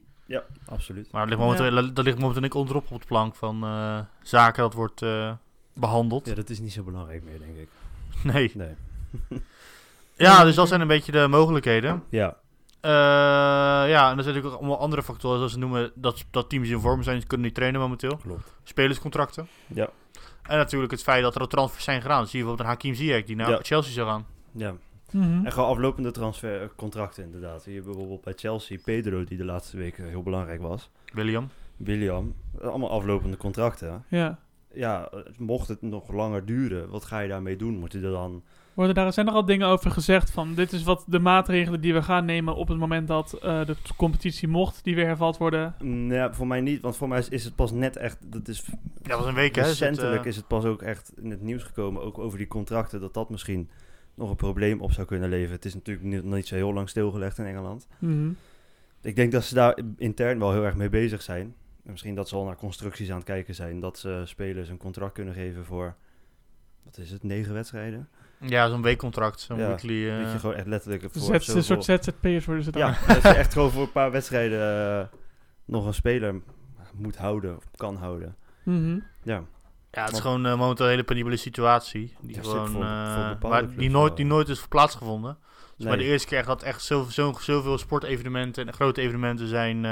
absoluut. 0.68 1.12
Maar 1.12 1.20
dat 1.20 1.38
ligt 1.38 1.40
momenteel, 1.40 1.92
dat 1.92 2.04
ligt 2.04 2.18
momenteel 2.18 2.42
niet 2.42 2.52
onderop 2.54 2.90
op 2.90 3.00
de 3.00 3.06
plank 3.06 3.34
van 3.34 3.62
eh, 3.64 3.98
zaken 4.22 4.62
dat 4.62 4.74
wordt 4.74 5.02
eh, 5.02 5.32
behandeld. 5.74 6.26
Ja, 6.26 6.34
dat 6.34 6.50
is 6.50 6.60
niet 6.60 6.72
zo 6.72 6.82
belangrijk 6.82 7.22
meer, 7.24 7.38
denk 7.38 7.56
ik. 7.56 7.68
Nee. 8.32 8.50
Nee. 8.54 8.74
Ja, 10.16 10.44
dus 10.44 10.54
dat 10.54 10.68
zijn 10.68 10.80
een 10.80 10.86
beetje 10.86 11.12
de 11.12 11.26
mogelijkheden. 11.28 12.02
Ja, 12.08 12.36
Eh, 12.80 12.90
ja, 13.90 14.10
en 14.10 14.16
er 14.16 14.22
zijn 14.22 14.34
natuurlijk 14.34 14.46
ook 14.46 14.54
allemaal 14.60 14.78
andere 14.78 15.02
factoren, 15.02 15.36
zoals 15.36 15.52
ze 15.52 15.58
noemen, 15.58 15.92
dat, 15.94 16.24
dat 16.30 16.48
teams 16.48 16.68
in 16.68 16.80
vorm 16.80 17.02
zijn, 17.02 17.18
die 17.18 17.26
kunnen 17.26 17.46
niet 17.46 17.54
trainen 17.54 17.80
momenteel. 17.80 18.16
klopt. 18.16 18.54
Spelerscontracten. 18.62 19.48
Ja, 19.66 19.88
En 20.42 20.56
natuurlijk 20.56 20.90
het 20.92 21.02
feit 21.02 21.22
dat 21.22 21.34
er 21.34 21.40
al 21.40 21.46
transfers 21.46 21.84
zijn 21.84 22.02
gedaan. 22.02 22.26
Zie 22.26 22.38
je 22.38 22.44
bijvoorbeeld 22.44 22.60
een 22.60 22.74
Hakim 22.74 22.94
Ziyech 22.94 23.24
die 23.24 23.36
naar 23.36 23.50
Ja. 23.50 23.58
Chelsea 23.62 23.92
zou 23.92 24.08
gaan. 24.08 24.26
ja. 24.52 24.74
Mhm. 25.10 25.44
En 25.46 25.52
gewoon 25.52 25.68
aflopende 25.68 26.10
transfercontracten 26.10 27.24
inderdaad. 27.24 27.64
Hier 27.64 27.82
bijvoorbeeld 27.82 28.22
bij 28.22 28.32
Chelsea, 28.36 28.78
Pedro, 28.84 29.24
die 29.24 29.36
de 29.38 29.44
laatste 29.44 29.76
weken 29.76 30.04
heel 30.08 30.22
belangrijk 30.22 30.60
was. 30.62 30.90
William. 31.12 31.48
William, 31.76 32.34
allemaal 32.62 32.90
aflopende 32.90 33.36
contracten. 33.36 34.04
Ja. 34.08 34.38
Ja, 34.74 35.08
eh, 35.10 35.18
mocht 35.38 35.68
het 35.68 35.82
nog 35.82 36.12
langer 36.12 36.44
duren, 36.44 36.88
wat 36.88 37.04
ga 37.04 37.20
je 37.20 37.28
daarmee 37.28 37.56
doen? 37.56 37.78
Moet 37.78 37.92
je 37.92 38.00
er 38.00 38.10
dan... 38.10 38.42
Worden 38.74 38.94
daar, 38.94 39.12
zijn 39.12 39.26
er 39.26 39.32
al 39.32 39.44
dingen 39.44 39.66
over 39.66 39.90
gezegd 39.90 40.30
van 40.30 40.54
dit 40.54 40.72
is 40.72 40.82
wat 40.82 41.04
de 41.06 41.18
maatregelen 41.18 41.80
die 41.80 41.94
we 41.94 42.02
gaan 42.02 42.24
nemen 42.24 42.54
op 42.54 42.68
het 42.68 42.78
moment 42.78 43.08
dat 43.08 43.32
eh, 43.32 43.66
de 43.66 43.76
competitie 43.96 44.48
mocht 44.48 44.84
die 44.84 44.94
weer 44.94 45.06
hervat 45.06 45.38
worden. 45.38 45.74
Nee, 45.80 46.28
voor 46.30 46.46
mij 46.46 46.60
niet, 46.60 46.80
want 46.80 46.96
voor 46.96 47.08
mij 47.08 47.18
is, 47.18 47.28
is 47.28 47.44
het 47.44 47.54
pas 47.54 47.70
net 47.70 47.96
echt... 47.96 48.18
Dat 48.20 48.48
is 48.48 48.64
Ja, 49.02 49.16
was 49.16 49.26
een 49.26 49.34
week 49.34 49.54
hè. 49.54 49.60
is 49.60 49.68
het, 49.68 49.78
recentelijk 49.78 50.22
eh, 50.22 50.28
is 50.28 50.36
het 50.36 50.46
pas 50.46 50.64
ook 50.64 50.82
echt 50.82 51.12
in 51.22 51.30
het 51.30 51.42
nieuws 51.42 51.62
gekomen, 51.62 52.02
ook 52.02 52.18
over 52.18 52.38
die 52.38 52.48
contracten, 52.48 53.00
dat 53.00 53.14
dat 53.14 53.30
misschien 53.30 53.68
nog 54.14 54.30
een 54.30 54.36
probleem 54.36 54.80
op 54.80 54.92
zou 54.92 55.06
kunnen 55.06 55.28
leveren. 55.28 55.54
Het 55.54 55.64
is 55.64 55.74
natuurlijk 55.74 56.06
niet, 56.06 56.24
nog 56.24 56.34
niet 56.34 56.46
zo 56.46 56.54
heel 56.54 56.72
lang 56.72 56.88
stilgelegd 56.88 57.38
in 57.38 57.46
Engeland. 57.46 57.86
Mhm. 57.98 58.30
ik 59.02 59.16
denk 59.16 59.32
dat 59.32 59.44
ze 59.44 59.54
daar 59.54 59.78
intern 59.96 60.38
wel 60.38 60.52
heel 60.52 60.64
erg 60.64 60.76
mee 60.76 60.88
bezig 60.88 61.22
zijn. 61.22 61.54
En 61.84 61.90
misschien 61.90 62.14
dat 62.14 62.28
ze 62.28 62.34
al 62.36 62.44
naar 62.44 62.56
constructies 62.56 63.10
aan 63.10 63.16
het 63.16 63.24
kijken 63.24 63.54
zijn. 63.54 63.80
Dat 63.80 63.98
ze 63.98 64.22
spelers 64.24 64.68
een 64.68 64.76
contract 64.76 65.12
kunnen 65.14 65.34
geven 65.34 65.64
voor, 65.64 65.94
wat 66.82 66.98
is 66.98 67.10
het, 67.10 67.22
negen 67.22 67.54
wedstrijden? 67.54 68.08
Ja, 68.40 68.68
zo'n 68.68 68.82
weekcontract. 68.82 69.40
Zo'n 69.40 69.58
Ja, 69.58 69.66
weekly... 69.66 70.10
eh, 70.10 70.22
Dat 70.22 70.32
je 70.32 70.38
gewoon 70.38 70.54
echt 70.56 70.66
letterlijk 70.66 71.02
voor 71.02 71.20
Zet, 71.22 71.34
een 71.34 71.62
zoveel- 71.62 71.82
soort 71.82 72.04
ZZP'ers 72.04 72.44
worden 72.44 72.64
ze 72.64 72.70
dan. 72.70 72.80
Ja, 72.82 72.98
dat 73.14 73.22
je 73.22 73.28
echt 73.28 73.52
gewoon 73.52 73.70
voor 73.70 73.82
een 73.82 73.92
paar 73.92 74.10
wedstrijden 74.10 74.60
eh, 75.00 75.06
nog 75.64 75.86
een 75.86 75.94
speler 75.94 76.40
moet 76.94 77.16
houden 77.16 77.56
of 77.56 77.64
kan 77.76 77.96
houden. 77.96 78.36
Mhm. 78.62 78.98
Ja, 79.22 79.42
Ja, 79.90 80.04
het 80.04 80.12
is 80.12 80.20
gewoon 80.20 80.46
eh, 80.46 80.58
momenteel 80.58 80.84
een 80.84 80.90
hele 80.90 81.04
penibele 81.04 81.36
situatie. 81.36 82.16
Die, 82.20 82.34
Ja, 82.36 82.42
gewoon, 82.42 82.68
voor- 82.68 82.82
eh, 82.84 83.14
voor 83.14 83.28
bepaalde 83.28 83.66
waar, 83.66 83.76
die, 83.76 83.90
nooit, 83.90 84.16
die 84.16 84.26
nooit 84.26 84.48
is 84.48 84.66
plaatsgevonden. 84.68 85.38
Dus 85.76 85.86
bij 85.86 85.96
nee. 85.96 86.04
de 86.06 86.10
eerste 86.12 86.28
keer 86.28 86.44
dat 86.44 86.62
echt 86.62 86.82
zo, 86.82 87.06
zo, 87.10 87.32
zoveel 87.40 87.78
sportevenementen 87.78 88.66
en 88.66 88.72
grote 88.72 89.00
evenementen 89.00 89.46
zijn 89.48 89.76
eh, 89.84 89.90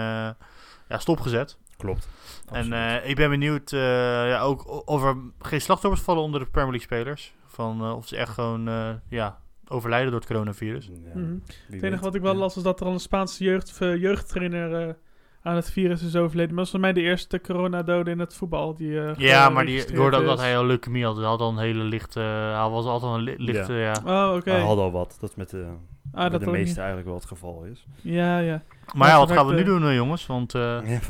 ja, 0.89 0.99
stopgezet. 0.99 1.59
Klopt. 1.81 2.09
En 2.53 2.57
Absoluut. 2.57 3.03
eh, 3.03 3.09
ik 3.11 3.17
ben 3.17 3.31
benieuwd 3.31 3.71
ja, 3.71 4.27
ja, 4.27 4.41
ook 4.41 4.89
of 4.89 5.03
er 5.05 5.17
geen 5.39 5.61
slachtoffers 5.61 6.03
vallen 6.03 6.23
onder 6.23 6.41
de 6.41 6.47
Premier 6.47 6.71
League 6.71 6.87
spelers. 6.87 7.35
Van, 7.47 7.81
eh, 7.85 7.97
of 7.97 8.07
ze 8.09 8.17
echt 8.17 8.33
gewoon 8.33 8.69
eh, 8.69 8.89
ja, 9.09 9.39
overlijden 9.69 10.11
door 10.11 10.21
het 10.21 10.29
coronavirus. 10.29 10.87
Ja, 10.87 11.13
wie 11.15 11.41
Het 11.71 11.83
enige 11.83 12.03
wat 12.03 12.15
ik 12.15 12.23
wel 12.23 12.33
Ja. 12.33 12.39
las 12.39 12.55
was 12.55 12.65
dat 12.65 12.81
er 12.81 12.87
al 12.87 12.93
een 12.93 13.01
Spaanse 13.01 13.45
jeugd, 13.45 13.79
eh, 13.81 13.97
jeugdtrainer 13.97 14.89
eh, 14.89 14.95
aan 15.43 15.55
het 15.57 15.71
virus 15.71 16.03
is 16.03 16.17
overleden. 16.17 16.37
Maar 16.37 16.49
dat 16.49 16.57
was 16.57 16.71
voor 16.71 16.81
mij 16.81 16.93
de 16.93 17.01
eerste 17.01 17.41
coronadode 17.41 18.11
in 18.11 18.19
het 18.19 18.35
voetbal. 18.35 18.75
Die, 18.75 19.01
eh, 19.01 19.15
Ja, 19.17 19.49
maar 19.49 19.67
die, 19.67 19.81
ik 19.87 19.97
hoorde 19.97 20.17
ook 20.17 20.25
dat 20.25 20.39
is. 20.39 20.45
hij 20.45 20.59
al 20.59 20.65
leukemie 20.67 21.05
had. 21.05 21.17
Hij 21.17 21.25
had 21.27 21.41
al 21.41 21.51
een 21.51 21.59
hele 21.59 21.83
lichte... 21.85 22.21
hij 22.21 22.69
was 22.69 22.85
altijd 22.85 23.13
een 23.15 23.21
li- 23.21 23.35
lichte... 23.39 23.73
Ja. 23.75 23.93
Oh, 24.07 24.35
oké. 24.37 24.51
Hij 24.51 24.61
had 24.61 24.79
al 24.79 24.91
wat. 24.93 25.17
Dat 25.21 25.31
is 25.31 25.37
met 25.37 25.51
de, 25.51 25.67
Ah, 26.13 26.31
dat 26.31 26.41
de 26.41 26.51
meeste 26.51 26.69
niet. 26.69 26.77
eigenlijk 26.77 27.07
wel 27.07 27.17
het 27.17 27.27
geval 27.27 27.65
is. 27.65 27.87
Ja, 28.01 28.39
ja. 28.39 28.63
Maar 28.95 29.09
ja, 29.09 29.19
wat 29.19 29.31
gaan 29.31 29.47
we 29.47 29.55
nu 29.55 29.65
doen, 29.65 29.95
jongens? 29.95 30.27
Want 30.27 30.55
eh, 30.55 30.61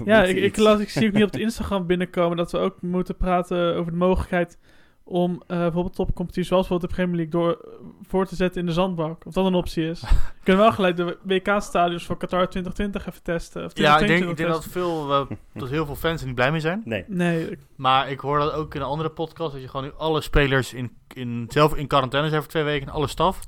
Ja, 0.04 0.21
we 0.21 0.28
ik, 0.28 0.37
ik, 0.37 0.57
las, 0.57 0.80
ik 0.80 0.90
zie 0.90 1.07
ook 1.07 1.12
niet 1.12 1.23
op 1.23 1.33
het 1.33 1.40
Instagram 1.47 1.87
binnenkomen 1.87 2.37
dat 2.37 2.52
we 2.52 2.59
ook 2.59 2.83
moeten 2.83 3.16
praten 3.16 3.76
over 3.76 3.92
de 3.92 3.99
mogelijkheid 3.99 4.59
om 5.11 5.42
eh, 5.47 5.59
bijvoorbeeld 5.59 5.95
topcompetities 5.95 6.49
zoals 6.49 6.69
bijvoorbeeld 6.69 6.90
de 6.90 7.02
Premier 7.02 7.16
League 7.16 7.40
door 7.40 7.78
voor 8.09 8.26
te 8.26 8.35
zetten 8.37 8.61
in 8.61 8.66
de 8.66 8.73
zandbak. 8.73 9.26
Of 9.26 9.33
dat 9.33 9.47
een 9.47 9.54
optie 9.54 9.88
is. 9.88 10.00
We 10.40 10.42
kunnen 10.42 10.62
wel 10.62 10.73
gelijk 10.73 10.97
de 10.97 11.19
WK-stadions 11.23 12.04
voor 12.07 12.16
Qatar 12.16 12.49
2020 12.49 13.07
even 13.07 13.23
testen. 13.23 13.64
Of 13.64 13.78
ja, 13.78 13.99
ik 13.99 14.07
denk, 14.07 14.23
2022 14.23 14.30
ik 14.30 14.37
denk 14.37 14.49
dat, 14.49 14.64
veel, 14.73 15.12
eh, 15.12 15.37
dat 15.61 15.71
heel 15.71 15.87
veel 15.87 15.97
fans 15.97 16.21
er 16.21 16.26
niet 16.26 16.35
blij 16.35 16.50
mee 16.50 16.61
zijn. 16.61 16.83
Nee. 16.85 17.04
Nee, 17.07 17.59
Maar 17.76 18.11
ik 18.11 18.21
hoor 18.21 18.38
dat 18.38 18.52
ook 18.52 18.75
in 18.75 18.80
een 18.80 18.87
andere 18.87 19.11
podcast. 19.11 19.52
Dat 19.52 19.61
je 19.61 19.69
gewoon 19.69 19.87
nu 19.87 19.92
alle 19.97 20.21
spelers 20.21 20.75
in, 20.75 20.90
in, 21.14 21.47
zelf 21.49 21.76
in 21.76 21.87
quarantaine 21.87 22.28
zijn 22.28 22.42
voor 22.42 22.50
twee 22.50 22.64
weken. 22.64 22.88
Alle 22.88 23.09
staf. 23.09 23.40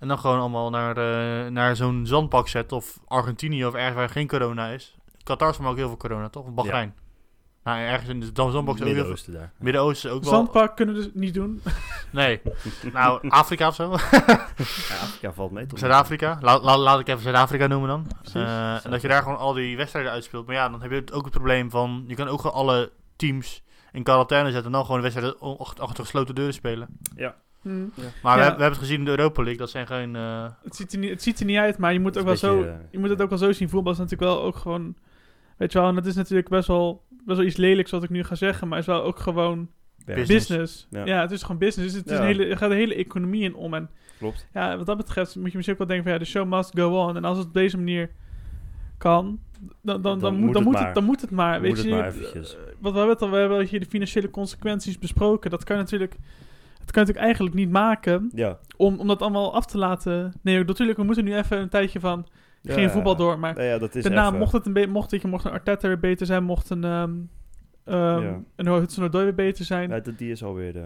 En 0.00 0.08
dan 0.08 0.18
gewoon 0.18 0.38
allemaal 0.40 0.70
naar, 0.70 0.96
eh, 0.96 1.50
naar 1.50 1.76
zo'n 1.76 2.06
zandbak 2.06 2.48
zetten. 2.48 2.76
Of 2.76 2.98
Argentinië 3.06 3.66
of 3.66 3.74
ergens 3.74 3.94
waar 3.94 4.08
geen 4.08 4.28
corona 4.28 4.68
is. 4.68 4.96
Qatar 5.22 5.50
is 5.50 5.58
maar 5.58 5.70
ook 5.70 5.76
heel 5.76 5.88
veel 5.88 5.96
corona, 5.96 6.28
toch? 6.28 6.46
Of 6.46 6.54
Bahrein. 6.54 6.94
Nou, 7.64 7.78
ergens 7.80 8.08
in 8.08 8.20
de 8.20 8.30
zandbak 8.34 8.52
is 8.54 8.58
ook 8.58 8.66
heel 8.66 8.76
veel. 8.76 8.86
Midden-Oosten 8.94 9.32
daar. 9.32 9.52
Midden-Oosten 9.58 10.10
is 10.10 10.16
ook 10.16 10.22
wel... 10.22 10.32
zandbak 10.32 10.76
kunnen 10.76 10.94
we 10.94 11.00
dus 11.02 11.10
niet 11.14 11.34
doen. 11.34 11.62
Nee. 12.10 12.40
nou, 12.92 13.28
Afrika 13.28 13.68
of 13.68 13.74
zo. 13.74 13.90
Ja, 13.90 14.48
Afrika 15.02 15.32
valt 15.32 15.50
mee. 15.50 15.66
toch? 15.66 15.78
Zuid-Afrika. 15.78 16.38
La, 16.40 16.60
la- 16.60 16.78
laat 16.78 17.00
ik 17.00 17.08
even 17.08 17.22
Zuid-Afrika 17.22 17.66
noemen 17.66 17.88
dan. 17.88 18.06
Precies. 18.22 18.34
Eh, 18.34 18.84
en 18.84 18.90
dat 18.90 19.00
je 19.00 19.08
daar 19.08 19.22
gewoon 19.22 19.38
al 19.38 19.52
die 19.52 19.76
wedstrijden 19.76 20.12
uitspeelt. 20.12 20.46
Maar 20.46 20.54
ja, 20.54 20.68
dan 20.68 20.82
heb 20.82 20.90
je 20.90 20.96
het 20.96 21.12
ook 21.12 21.24
het 21.24 21.32
probleem 21.32 21.70
van... 21.70 22.04
Je 22.06 22.14
kan 22.14 22.28
ook 22.28 22.40
gewoon 22.40 22.56
alle 22.56 22.92
teams 23.16 23.62
in 23.92 24.02
quarantaine 24.02 24.46
zetten... 24.50 24.66
en 24.66 24.72
dan 24.72 24.84
gewoon 24.84 25.02
de 25.02 25.10
wedstrijden 25.10 25.58
achter 25.78 26.04
gesloten 26.04 26.34
deuren 26.34 26.54
spelen. 26.54 26.88
Hm. 27.16 27.30
Maar 27.62 27.72
we, 27.74 28.00
Ja. 28.02 28.30
hebben, 28.30 28.36
we 28.36 28.42
hebben 28.44 28.64
het 28.68 28.78
gezien 28.78 28.98
in 28.98 29.04
de 29.04 29.10
Europa 29.10 29.40
League. 29.42 29.58
Dat 29.60 29.70
zijn 29.70 29.86
geen... 29.86 30.16
eh, 30.16 30.46
Het, 30.62 30.76
ziet 30.76 30.92
er 30.92 30.98
niet, 30.98 31.10
het 31.10 31.22
ziet 31.22 31.40
er 31.40 31.46
niet 31.46 31.56
uit, 31.56 31.78
maar 31.78 31.92
je 31.92 32.00
moet, 32.00 32.16
ook 32.18 32.22
wel 32.24 32.32
Het 32.32 32.40
zo, 32.42 32.62
eh, 32.62 32.72
je 32.90 32.98
moet 32.98 33.08
het 33.08 33.22
ook 33.22 33.28
wel 33.28 33.38
zo 33.38 33.52
zien. 33.52 33.68
Voetbal 33.68 33.92
is 33.92 33.98
natuurlijk 33.98 34.30
wel 34.30 34.42
ook 34.42 34.56
gewoon... 34.56 34.94
Weet 35.56 35.72
je 35.72 35.78
wel, 35.78 35.88
en 35.88 35.96
het 35.96 36.06
is 36.06 36.14
natuurlijk 36.14 36.48
best 36.48 36.68
wel, 36.68 37.02
best 37.24 37.38
wel 37.38 37.46
iets 37.46 37.56
lelijks 37.56 37.90
wat 37.90 38.02
ik 38.02 38.10
nu 38.10 38.24
ga 38.24 38.34
zeggen, 38.34 38.68
maar 38.68 38.78
het 38.78 38.88
is 38.88 38.94
wel 38.94 39.02
ook 39.04 39.18
gewoon. 39.18 39.68
Business. 40.04 40.28
business. 40.48 40.86
Ja. 40.90 41.04
Ja. 41.04 41.20
het 41.20 41.30
is 41.30 41.42
gewoon 41.42 41.58
business. 41.58 41.92
Dus 41.92 42.00
het 42.02 42.10
is 42.10 42.16
Ja. 42.16 42.20
een 42.20 42.26
hele, 42.26 42.44
er 42.46 42.56
gaat 42.56 42.70
een 42.70 42.76
hele 42.76 42.94
economie 42.94 43.42
in 43.42 43.54
om. 43.54 43.74
En 43.74 43.90
Klopt. 44.18 44.46
ja, 44.52 44.76
wat 44.76 44.86
dat 44.86 44.96
betreft 44.96 45.36
moet 45.36 45.50
je 45.50 45.56
misschien 45.56 45.72
ook 45.72 45.78
wel 45.78 45.86
denken 45.96 46.04
van 46.04 46.12
ja, 46.12 46.18
de 46.24 46.30
show 46.30 46.48
must 46.48 46.78
go 46.78 47.06
on. 47.08 47.16
En 47.16 47.24
als 47.24 47.38
het 47.38 47.46
op 47.46 47.52
deze 47.54 47.76
manier 47.76 48.10
kan, 48.98 49.38
dan, 49.82 50.02
dan, 50.02 50.18
dan, 50.18 50.34
moet, 50.36 50.52
dan, 50.52 50.62
moet, 50.62 50.72
maar. 50.72 50.84
het, 50.84 50.94
dan 50.94 51.04
moet 51.04 51.20
het 51.20 51.30
maar. 51.30 51.52
Dan 51.52 51.62
weet 51.62 51.70
moet 51.74 51.82
je, 51.84 51.90
het 51.90 51.98
maar 52.00 52.08
eh, 52.08 52.16
eventjes. 52.16 52.56
wat 52.78 52.92
we 52.92 52.98
hebben, 52.98 53.14
het 53.16 53.22
al, 53.24 53.30
we 53.30 53.36
hebben 53.36 53.66
hier 53.66 53.80
de 53.80 53.86
financiële 53.86 54.30
consequenties 54.30 54.98
besproken. 54.98 55.50
Dat 55.50 55.64
kan 55.64 55.76
je 55.76 55.82
natuurlijk, 55.82 56.16
dat 56.84 56.90
kan 56.90 57.02
je 57.02 57.08
natuurlijk 57.08 57.24
eigenlijk 57.24 57.54
niet 57.54 57.70
maken 57.70 58.30
Ja. 58.34 58.58
om, 58.76 58.98
om 58.98 59.06
dat 59.06 59.22
allemaal 59.22 59.54
af 59.54 59.66
te 59.66 59.78
laten. 59.78 60.32
Nee, 60.42 60.64
natuurlijk, 60.64 60.98
we 60.98 61.04
moeten 61.04 61.24
nu 61.24 61.36
even 61.36 61.58
een 61.60 61.68
tijdje 61.68 62.00
van 62.00 62.26
geen 62.62 62.82
Ja. 62.82 62.90
voetbal 62.90 63.16
door. 63.16 63.38
Maar 63.38 63.54
Nou 63.54 63.66
ja, 63.66 63.78
dat 63.78 63.94
is 63.94 64.02
daarna 64.02 64.26
even- 64.26 64.38
mocht 64.38 64.52
het 64.52 64.66
een 64.66 64.72
beetje, 64.72 64.90
mocht, 64.90 65.10
je, 65.10 65.20
mocht 65.28 65.44
een 65.44 65.50
Arteta 65.52 65.88
weer 65.88 65.98
beter 66.00 66.26
zijn, 66.26 66.44
mocht 66.44 66.70
een, 66.70 66.84
ehm 66.84 67.10
ehm 67.84 68.22
Ja. 68.22 68.40
een 68.56 68.66
Hudson 68.66 69.04
Odoi 69.04 69.24
weer 69.24 69.34
beter 69.34 69.64
zijn. 69.64 69.88
Ja, 69.90 70.00
dat- 70.00 70.18
die 70.18 70.30
is 70.30 70.42
alweer 70.44 70.72
de... 70.72 70.84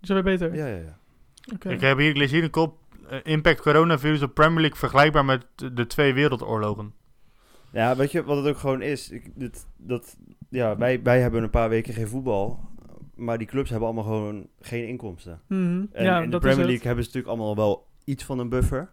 Is 0.00 0.08
dat 0.08 0.22
weer 0.24 0.38
beter? 0.38 0.54
Ja, 0.54 0.66
ja, 0.66 0.76
ja. 0.76 0.98
Oké. 1.54 1.68
Ik 1.70 1.80
heb 1.80 1.98
hier, 1.98 2.08
ik 2.08 2.16
lees 2.16 2.30
hier 2.30 2.42
een 2.42 2.50
kop. 2.50 2.80
eh, 3.08 3.18
impact 3.22 3.60
coronavirus 3.60 4.22
op 4.22 4.34
Premier 4.34 4.60
League 4.60 4.78
vergelijkbaar 4.78 5.24
met 5.24 5.46
de, 5.54 5.72
de 5.72 5.86
twee 5.86 6.14
wereldoorlogen. 6.14 6.92
Ja, 7.72 7.96
weet 7.96 8.12
je 8.12 8.24
wat 8.24 8.36
het 8.36 8.46
ook 8.46 8.58
gewoon 8.58 8.82
is? 8.82 9.10
Ik, 9.10 9.30
dit, 9.34 9.66
dat, 9.76 10.16
ja, 10.48 10.76
wij, 10.76 11.02
wij 11.02 11.20
hebben 11.20 11.42
een 11.42 11.50
paar 11.50 11.68
weken 11.68 11.94
geen 11.94 12.08
voetbal. 12.08 12.60
Maar 13.14 13.38
die 13.38 13.46
clubs 13.46 13.70
hebben 13.70 13.88
allemaal 13.88 14.04
gewoon 14.12 14.46
geen 14.60 14.88
inkomsten. 14.88 15.40
Mhm. 15.48 15.84
En 15.92 16.04
ja, 16.04 16.22
in 16.22 16.30
de 16.30 16.38
Premier 16.38 16.66
League 16.66 16.86
hebben 16.86 17.04
ze 17.04 17.10
natuurlijk 17.10 17.38
allemaal 17.38 17.56
wel 17.56 17.86
iets 18.04 18.24
van 18.24 18.38
een 18.38 18.48
buffer. 18.48 18.90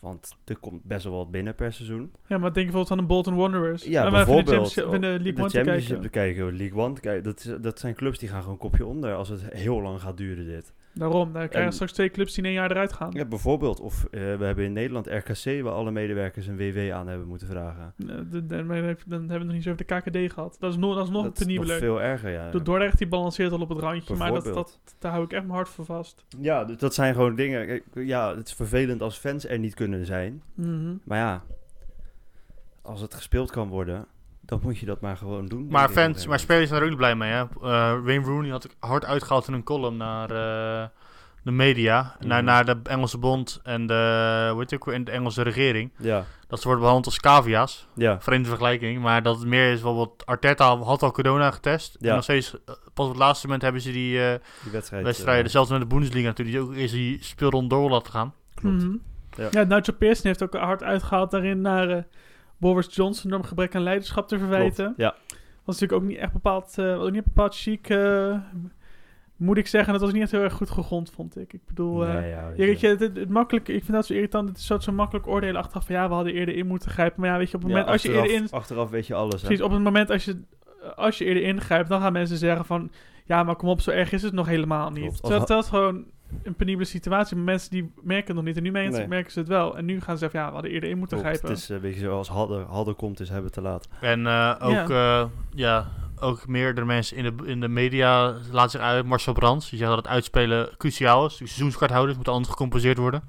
Want 0.00 0.36
er 0.44 0.56
komt 0.56 0.84
best 0.84 1.04
wel 1.04 1.12
wat 1.16 1.30
binnen 1.30 1.54
per 1.54 1.72
seizoen. 1.72 2.12
Ja, 2.26 2.38
maar 2.38 2.52
denk 2.52 2.54
bijvoorbeeld 2.54 2.90
aan 2.90 2.96
de 2.98 3.12
Bolton 3.12 3.34
Wanderers. 3.36 3.84
Ja, 3.84 4.04
En 4.04 4.10
bijvoorbeeld. 4.10 4.74
De 4.74 4.82
League 5.00 5.36
One 5.38 5.48
te 5.48 5.56
Championship 5.56 5.86
kijken. 5.86 6.00
te 6.00 6.08
kijken, 6.08 6.56
League 6.56 6.78
One 6.82 6.94
te 6.94 7.00
kijken. 7.00 7.22
Dat, 7.24 7.38
is- 7.38 7.56
dat 7.60 7.78
zijn 7.78 7.94
clubs 7.94 8.18
die 8.18 8.28
gaan 8.28 8.42
gewoon 8.42 8.56
kopje 8.58 8.86
onder 8.86 9.14
als 9.14 9.28
het 9.28 9.42
heel 9.52 9.82
lang 9.82 10.00
gaat 10.00 10.16
duren 10.16 10.46
dit. 10.46 10.72
Daarom, 10.98 11.32
dan 11.32 11.48
krijgen 11.48 11.60
En- 11.60 11.72
straks 11.72 11.92
twee 11.92 12.10
clubs 12.10 12.34
die 12.34 12.42
in 12.42 12.48
één 12.50 12.58
jaar 12.58 12.70
eruit 12.70 12.92
gaan. 12.92 13.10
Ja, 13.12 13.24
bijvoorbeeld. 13.24 13.80
Of 13.80 14.04
eh, 14.04 14.10
we 14.20 14.44
hebben 14.44 14.64
in 14.64 14.72
Nederland 14.72 15.06
RKC 15.06 15.62
waar 15.62 15.72
alle 15.72 15.90
medewerkers 15.90 16.46
een 16.46 16.56
WW 16.56 16.92
aan 16.92 17.06
hebben 17.08 17.28
moeten 17.28 17.46
vragen. 17.46 17.92
De- 17.96 18.46
de- 18.46 18.62
maar 18.62 18.82
dan 18.82 19.18
hebben 19.18 19.28
we 19.28 19.34
het 19.34 19.44
nog 19.44 19.52
niet 19.52 19.62
zo 19.62 19.70
over 19.70 19.86
de 19.86 19.94
KKD 19.94 20.32
gehad. 20.32 20.56
Dat 20.60 20.70
is, 20.72 20.76
nog 20.78 20.94
dat 20.94 21.04
is 21.04 21.10
nog 21.10 21.22
dat 21.22 21.38
nog 21.38 21.46
penibeler. 21.46 21.78
veel 21.78 22.02
erger, 22.02 22.30
ja. 22.30 22.50
De 22.50 22.62
Dordrecht 22.62 22.98
die 22.98 23.06
balanceert 23.08 23.52
al 23.52 23.60
op 23.60 23.68
het 23.68 23.78
randje, 23.78 24.14
maar 24.14 24.32
dat, 24.32 24.44
dat, 24.44 24.80
daar 24.98 25.12
hou 25.12 25.24
ik 25.24 25.32
echt 25.32 25.42
mijn 25.42 25.54
hart 25.54 25.68
voor 25.68 25.84
vast. 25.84 26.24
Ja, 26.40 26.64
dat 26.64 26.94
zijn 26.94 27.14
gewoon 27.14 27.34
dingen. 27.34 27.82
Ja, 27.94 28.36
het 28.36 28.46
is 28.48 28.54
vervelend 28.54 29.02
als 29.02 29.16
fans 29.18 29.46
er 29.48 29.58
niet 29.58 29.74
kunnen 29.74 30.06
zijn. 30.06 30.42
Mhm. 30.54 30.94
Maar 31.04 31.18
ja, 31.18 31.42
als 32.82 33.00
het 33.00 33.14
gespeeld 33.14 33.50
kan 33.50 33.68
worden, 33.68 34.06
dan 34.48 34.60
moet 34.62 34.78
je 34.78 34.86
dat 34.86 35.00
maar 35.00 35.16
gewoon 35.16 35.46
doen. 35.46 35.66
Maar 35.70 35.88
fans, 35.88 36.26
maar 36.26 36.38
spelers 36.38 36.68
zijn 36.68 36.82
er 36.82 36.90
ook 36.90 36.96
blij 36.96 37.14
mee. 37.16 37.30
Hè? 37.32 37.40
Eh, 37.40 37.48
Wayne 38.04 38.24
Rooney 38.24 38.50
had 38.50 38.64
ik 38.64 38.70
hard 38.80 39.04
uitgehaald 39.04 39.48
in 39.48 39.54
een 39.54 39.62
column 39.64 39.96
naar 39.96 40.30
eh, 40.30 40.86
de 41.42 41.50
media. 41.50 42.16
Naar, 42.20 42.36
Mhm. 42.42 42.44
naar 42.44 42.64
de 42.64 42.76
Engelse 42.82 43.18
bond 43.18 43.60
en 43.62 43.86
de, 43.86 44.50
ook 44.72 44.84
weer, 44.84 44.94
en 44.94 45.04
de 45.04 45.10
Engelse 45.10 45.42
regering. 45.42 45.92
Ja, 45.98 46.24
Dat 46.46 46.58
ze 46.58 46.64
worden 46.64 46.84
behandeld 46.84 47.06
als 47.06 47.20
cavia's. 47.20 47.86
ja, 47.94 48.20
Vreemde 48.20 48.48
vergelijking. 48.48 49.00
Maar 49.02 49.22
dat 49.22 49.38
het 49.38 49.46
meer 49.48 49.66
is 49.72 49.80
bijvoorbeeld... 49.80 50.26
Arteta 50.26 50.76
had 50.76 51.02
al 51.02 51.10
corona 51.12 51.50
getest. 51.50 51.96
Ja. 52.00 52.08
En 52.08 52.14
nog 52.14 52.22
steeds, 52.24 52.54
eh, 52.54 52.74
pas 52.94 53.04
op 53.06 53.12
het 53.12 53.20
laatste 53.20 53.46
moment 53.46 53.62
hebben 53.64 53.80
ze 53.82 53.92
die 53.92 54.24
eh, 54.24 54.34
die 54.62 54.72
wedstrijd. 54.72 55.04
wedstrijden. 55.04 55.50
Zelfs 55.50 55.70
met 55.70 55.80
de 55.80 55.86
Bundesliga 55.86 56.26
natuurlijk. 56.26 56.56
Die 56.58 56.66
ook 56.66 56.74
eerst 56.74 56.94
die 56.94 57.18
speelronde 57.24 57.68
door 57.68 57.90
laten 57.90 58.12
gaan. 58.12 58.34
klopt. 58.54 58.82
Mhm. 58.84 58.96
Ja. 59.36 59.48
Ja, 59.50 59.62
Nigel 59.62 59.94
Pearson 59.94 60.26
heeft 60.26 60.42
ook 60.42 60.54
hard 60.56 60.82
uitgehaald 60.82 61.30
daarin 61.30 61.60
naar 61.60 61.88
eh, 61.90 62.02
Boris 62.58 62.94
Johnson 62.94 63.32
om 63.32 63.42
gebrek 63.42 63.74
aan 63.74 63.82
leiderschap 63.82 64.28
te 64.28 64.38
verwijten. 64.38 64.84
Klopt, 64.84 64.98
Ja, 64.98 65.14
was 65.64 65.80
natuurlijk 65.80 66.02
ook 66.02 66.08
niet 66.08 66.18
echt 66.18 66.32
bepaald, 66.32 66.78
eh, 66.78 67.02
ook 67.02 67.10
niet 67.10 67.24
bepaald 67.24 67.56
chic, 67.56 67.88
eh, 67.88 68.36
moet 69.36 69.56
ik 69.56 69.66
zeggen. 69.66 69.92
Dat 69.92 70.02
was 70.02 70.12
niet 70.12 70.22
echt 70.22 70.30
heel 70.30 70.40
erg 70.42 70.52
goed 70.52 70.70
gegrond, 70.70 71.10
vond 71.10 71.38
ik. 71.38 71.52
Ik 71.52 71.60
bedoel, 71.66 71.96
Nee, 71.98 72.28
ja, 72.28 72.48
ja, 72.48 72.52
weet 72.56 72.80
je, 72.80 72.86
het, 72.88 73.00
het, 73.00 73.16
het 73.16 73.28
makkelijk, 73.28 73.68
ik 73.68 73.84
vind 73.84 73.92
dat 73.92 74.06
zo 74.06 74.12
irritant. 74.12 74.48
Het 74.48 74.58
is 74.58 74.66
zo, 74.66 74.78
zo 74.78 74.92
makkelijk 74.92 75.26
oordelen 75.26 75.56
achteraf 75.60 75.86
van 75.86 75.94
ja, 75.94 76.08
we 76.08 76.14
hadden 76.14 76.32
eerder 76.32 76.56
in 76.56 76.66
moeten 76.66 76.90
grijpen. 76.90 77.20
Maar 77.20 77.30
ja, 77.30 77.36
weet 77.38 77.50
je, 77.50 77.56
op 77.56 77.62
het 77.62 77.70
Ja, 77.72 77.76
moment 77.76 77.92
als 77.92 78.02
je 78.02 78.08
achteraf, 78.08 78.30
eerder 78.30 78.46
in, 78.46 78.52
Achteraf 78.52 78.90
weet 78.90 79.06
je 79.06 79.14
alles, 79.14 79.40
hè? 79.40 79.46
precies, 79.46 79.64
op 79.64 79.70
het 79.70 79.82
moment 79.82 80.10
als 80.10 80.24
je, 80.24 80.40
als 80.96 81.18
je 81.18 81.24
eerder 81.24 81.42
ingrijpt, 81.42 81.88
dan 81.88 82.00
gaan 82.00 82.12
mensen 82.12 82.36
zeggen 82.36 82.64
van 82.64 82.90
ja, 83.24 83.42
maar 83.42 83.56
kom 83.56 83.68
op, 83.68 83.80
zo 83.80 83.90
erg 83.90 84.12
is 84.12 84.22
het 84.22 84.32
nog 84.32 84.46
helemaal 84.46 84.90
niet. 84.90 85.20
Klopt. 85.20 85.46
Terwijl 85.46 85.60
is 85.60 85.68
gewoon 85.68 86.04
een 86.42 86.54
penibele 86.54 86.84
situatie. 86.84 87.36
Maar 87.36 87.44
mensen 87.44 87.70
die 87.70 87.92
merken 88.02 88.26
het 88.26 88.36
nog 88.36 88.44
niet. 88.44 88.56
En 88.56 88.62
nu 88.62 88.70
merken, 88.70 88.92
Nee. 88.92 89.08
merken 89.08 89.32
ze 89.32 89.38
het 89.38 89.48
wel. 89.48 89.76
En 89.76 89.84
nu 89.84 90.00
gaan 90.00 90.14
ze 90.14 90.20
zeggen 90.20 90.40
ja, 90.40 90.46
we 90.46 90.52
hadden 90.52 90.70
eerder 90.70 90.90
in 90.90 90.98
moeten 90.98 91.18
Klopt, 91.18 91.32
grijpen. 91.36 91.50
Het 91.54 91.62
is 91.62 91.68
een 91.68 91.80
beetje 91.80 92.00
zoals 92.00 92.28
hadden, 92.28 92.66
hadden 92.66 92.96
komt, 92.96 93.20
is 93.20 93.28
hebben 93.28 93.52
te 93.52 93.60
laat. 93.60 93.88
En 94.00 94.26
eh, 94.26 94.54
ook, 94.60 94.88
ja. 94.88 95.28
ja, 95.54 95.88
ook 96.20 96.46
meerdere 96.46 96.86
mensen 96.86 97.16
in 97.16 97.36
de, 97.36 97.46
in 97.46 97.60
de 97.60 97.68
media 97.68 98.34
laten 98.50 98.70
zich 98.70 98.80
uit. 98.80 99.04
Marcel 99.04 99.32
Brands, 99.32 99.70
die 99.70 99.78
zegt 99.78 99.90
dat 99.90 99.98
het 99.98 100.08
uitspelen 100.08 100.68
cruciaal 100.76 101.26
is. 101.26 101.36
Dus 101.36 101.48
seizoenskaarthouders 101.48 102.14
moeten 102.14 102.32
anders 102.32 102.52
gecompenseerd 102.52 102.98
worden. 102.98 103.22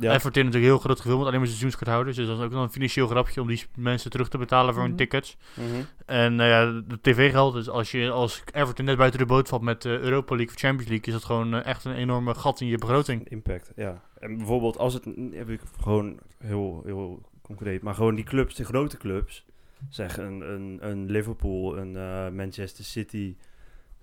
Ja, 0.00 0.12
Everton 0.14 0.44
natuurlijk 0.44 0.72
heel 0.72 0.78
groot 0.78 1.00
gevuld 1.00 1.18
met 1.18 1.26
alleen 1.26 1.38
maar 1.38 1.48
seizoenskaarthouders. 1.48 2.16
Dus 2.16 2.26
dat 2.26 2.38
is 2.38 2.44
ook 2.44 2.50
nog 2.50 2.62
een 2.62 2.70
financieel 2.72 3.06
grapje 3.06 3.40
om 3.40 3.46
die 3.46 3.62
mensen 3.76 4.10
terug 4.10 4.28
te 4.28 4.38
betalen 4.38 4.72
voor 4.74 4.82
hun 4.82 4.90
Mhm. 4.92 4.98
tickets. 5.00 5.36
Mhm. 5.54 5.82
En 6.06 6.34
nou 6.36 6.50
ja, 6.50 6.82
de 6.88 6.98
tv-geld. 7.00 7.54
Dus 7.54 7.68
als 7.68 7.90
je 7.90 8.10
als 8.10 8.42
Everton 8.52 8.84
net 8.84 8.96
buiten 8.96 9.18
de 9.18 9.26
boot 9.26 9.48
valt 9.48 9.62
met 9.62 9.82
de 9.82 9.98
Europa 9.98 10.34
League 10.36 10.54
of 10.54 10.60
Champions 10.60 10.88
League, 10.90 11.06
is 11.06 11.12
dat 11.12 11.24
gewoon 11.24 11.54
eh, 11.54 11.66
echt 11.66 11.84
een 11.84 11.94
enorme 11.94 12.34
gat 12.34 12.60
in 12.60 12.66
je 12.66 12.78
begroting. 12.78 13.28
Impact, 13.28 13.72
ja. 13.76 14.02
En 14.18 14.36
bijvoorbeeld 14.36 14.78
als 14.78 14.94
het, 14.94 15.04
heb 15.32 15.48
ik 15.48 15.60
gewoon 15.80 16.18
heel, 16.38 16.82
heel 16.84 17.20
concreet. 17.42 17.82
Maar 17.82 17.94
gewoon 17.94 18.14
die 18.14 18.24
clubs, 18.24 18.54
de 18.54 18.64
grote 18.64 18.96
clubs. 18.96 19.44
Zeg 19.88 20.18
een, 20.18 20.40
een, 20.52 20.78
een 20.80 21.10
Liverpool, 21.10 21.78
een 21.78 21.96
eh, 21.96 22.28
Manchester 22.28 22.84
City. 22.84 23.34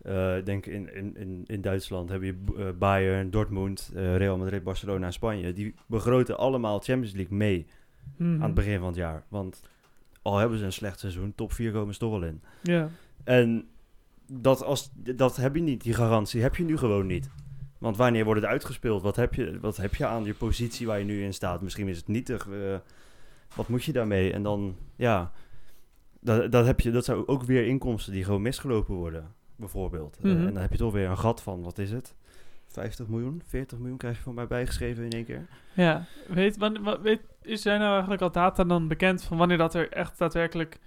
Eh, 0.03 0.37
Ik 0.37 0.45
denk 0.45 0.65
in, 0.65 0.93
in, 0.95 1.17
in, 1.17 1.43
in 1.45 1.61
Duitsland 1.61 2.09
heb 2.09 2.21
je 2.21 2.35
eh, 2.57 2.65
Bayern, 2.79 3.29
Dortmund, 3.29 3.91
eh, 3.95 4.15
Real 4.17 4.37
Madrid, 4.37 4.63
Barcelona 4.63 5.05
en 5.05 5.13
Spanje. 5.13 5.53
Die 5.53 5.73
begroten 5.87 6.37
allemaal 6.37 6.79
Champions 6.79 7.13
League 7.15 7.37
mee 7.37 7.65
Mhm. 8.17 8.33
aan 8.33 8.41
het 8.41 8.53
begin 8.53 8.77
van 8.77 8.87
het 8.87 8.95
jaar. 8.95 9.23
Want 9.27 9.61
al 10.21 10.37
hebben 10.37 10.57
ze 10.57 10.65
een 10.65 10.71
slecht 10.73 10.99
seizoen, 10.99 11.33
top 11.35 11.51
4 11.53 11.71
komen 11.71 11.93
ze 11.93 11.99
toch 11.99 12.11
wel 12.11 12.23
in. 12.23 12.41
Ja. 12.63 12.89
En 13.23 13.67
dat, 14.31 14.63
als, 14.63 14.91
dat 14.95 15.35
heb 15.35 15.55
je 15.55 15.61
niet, 15.61 15.83
die 15.83 15.93
garantie 15.93 16.41
heb 16.41 16.55
je 16.55 16.63
nu 16.63 16.77
gewoon 16.77 17.05
niet. 17.05 17.29
Want 17.77 17.97
wanneer 17.97 18.25
wordt 18.25 18.41
het 18.41 18.49
uitgespeeld? 18.49 19.01
Wat 19.01 19.15
heb 19.15 19.33
je, 19.33 19.59
wat 19.59 19.77
heb 19.77 19.95
je 19.95 20.05
aan 20.05 20.23
je 20.23 20.33
positie 20.33 20.87
waar 20.87 20.99
je 20.99 21.05
nu 21.05 21.23
in 21.23 21.33
staat? 21.33 21.61
Misschien 21.61 21.87
is 21.87 21.97
het 21.97 22.07
nietig. 22.07 22.47
eh, 22.49 22.75
wat 23.55 23.67
moet 23.67 23.83
je 23.83 23.91
daarmee? 23.91 24.33
En 24.33 24.43
dan, 24.43 24.75
ja, 24.95 25.31
dat, 26.19 26.51
dat, 26.51 26.65
heb 26.65 26.79
je, 26.79 26.91
dat 26.91 27.05
zijn 27.05 27.27
ook 27.27 27.43
weer 27.43 27.65
inkomsten 27.65 28.13
die 28.13 28.23
gewoon 28.23 28.41
misgelopen 28.41 28.95
worden, 28.95 29.33
bijvoorbeeld. 29.55 30.17
Eh, 30.17 30.23
Mhm. 30.31 30.47
en 30.47 30.53
dan 30.53 30.61
heb 30.61 30.71
je 30.71 30.77
toch 30.77 30.93
weer 30.93 31.09
een 31.09 31.17
gat 31.17 31.41
van, 31.41 31.63
wat 31.63 31.77
is 31.77 31.91
het? 31.91 32.15
50 32.67 33.07
miljoen, 33.07 33.41
40 33.47 33.77
miljoen 33.77 33.97
krijg 33.97 34.17
je 34.17 34.23
van 34.23 34.33
mij 34.33 34.47
bijgeschreven 34.47 35.03
in 35.03 35.11
één 35.11 35.25
keer. 35.25 35.45
Ja, 35.73 36.05
weet, 36.27 36.57
wanneer, 36.57 37.01
weet, 37.01 37.21
is 37.41 37.65
er 37.65 37.77
nou 37.79 37.91
eigenlijk 37.91 38.21
al 38.21 38.31
data 38.31 38.63
dan 38.63 38.87
bekend 38.87 39.23
van 39.23 39.37
wanneer 39.37 39.57
dat 39.57 39.73
er 39.73 39.89
echt 39.91 40.17
daadwerkelijk 40.17 40.79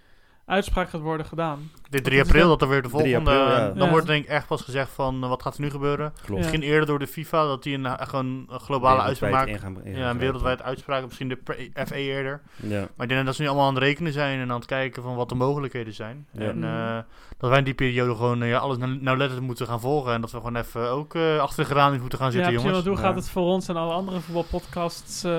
uitspraak 0.47 0.89
gaat 0.89 1.01
worden 1.01 1.27
gedaan? 1.27 1.71
Dit 1.91 2.05
3 2.05 2.19
Wat 2.19 2.27
is 2.27 2.33
april, 2.33 2.49
dat? 2.49 2.63
er 2.63 2.69
weer 2.69 2.83
de 2.83 2.89
3 2.89 3.01
volgende... 3.01 3.31
april, 3.31 3.57
ja. 3.57 3.69
Dan 3.71 3.85
Ja. 3.87 3.91
wordt 3.91 4.07
denk 4.07 4.25
ik 4.25 4.31
echt 4.31 4.47
pas 4.47 4.63
gezegd 4.63 4.91
van 4.91 5.23
eh, 5.23 5.29
wat 5.29 5.43
gaat 5.43 5.55
er 5.55 5.61
nu 5.61 5.71
gebeuren. 5.71 6.13
Klopt. 6.13 6.29
Ja. 6.29 6.35
Misschien 6.37 6.63
eerder 6.63 6.87
door 6.87 6.99
de 6.99 7.07
FIFA, 7.07 7.45
dat 7.47 7.63
die 7.63 7.75
een, 7.75 7.87
eh, 7.87 8.07
gewoon 8.07 8.47
een 8.49 8.61
globale 8.61 9.01
uitspraak 9.03 9.33
maakt. 9.33 9.81
Ja, 9.85 10.11
een 10.11 10.19
wereldwijd 10.19 10.63
uitspraak, 10.63 11.05
misschien 11.05 11.29
de 11.29 11.39
FA 11.87 11.95
eerder. 11.95 12.41
Ja. 12.63 12.81
Maar 12.97 13.07
ik 13.07 13.09
denk 13.09 13.27
dat 13.27 13.35
ze 13.35 13.43
nu 13.43 13.49
allemaal 13.49 13.67
aan 13.69 13.75
het 13.75 13.83
rekenen 13.83 14.13
zijn 14.13 14.41
en 14.41 14.51
aan 14.51 14.57
het 14.57 14.67
kijken 14.67 15.03
van 15.03 15.15
wat 15.15 15.29
de 15.29 15.35
mogelijkheden 15.35 15.95
zijn. 15.95 16.27
Ja. 16.31 16.41
En 16.41 16.59
Mhm. 16.59 17.03
Dat 17.45 17.53
wij 17.53 17.59
in 17.59 17.65
die 17.65 17.75
periode 17.75 18.15
gewoon 18.15 18.43
eh, 18.43 18.49
ja, 18.49 18.59
alles 18.59 18.77
nou- 18.77 18.99
nauwlettend 19.01 19.41
moeten 19.41 19.67
gaan 19.67 19.81
volgen. 19.81 20.13
En 20.13 20.21
dat 20.21 20.31
we 20.31 20.37
gewoon 20.37 20.57
even 20.57 20.91
ook 20.91 21.15
eh, 21.15 21.39
achter 21.39 21.63
de 21.63 21.69
geranium 21.71 22.01
moeten 22.01 22.19
gaan 22.19 22.27
Ja, 22.27 22.33
zitten, 22.33 22.53
precies, 22.53 22.69
jongens. 22.71 22.87
hoe 22.89 22.97
Ja. 22.97 23.03
gaat 23.03 23.15
het 23.17 23.31
voor 23.31 23.43
ons 23.43 23.69
en 23.69 23.77
alle 23.77 23.93
andere 23.93 24.21
voetbalpodcasts 24.21 25.25
eh, 25.25 25.31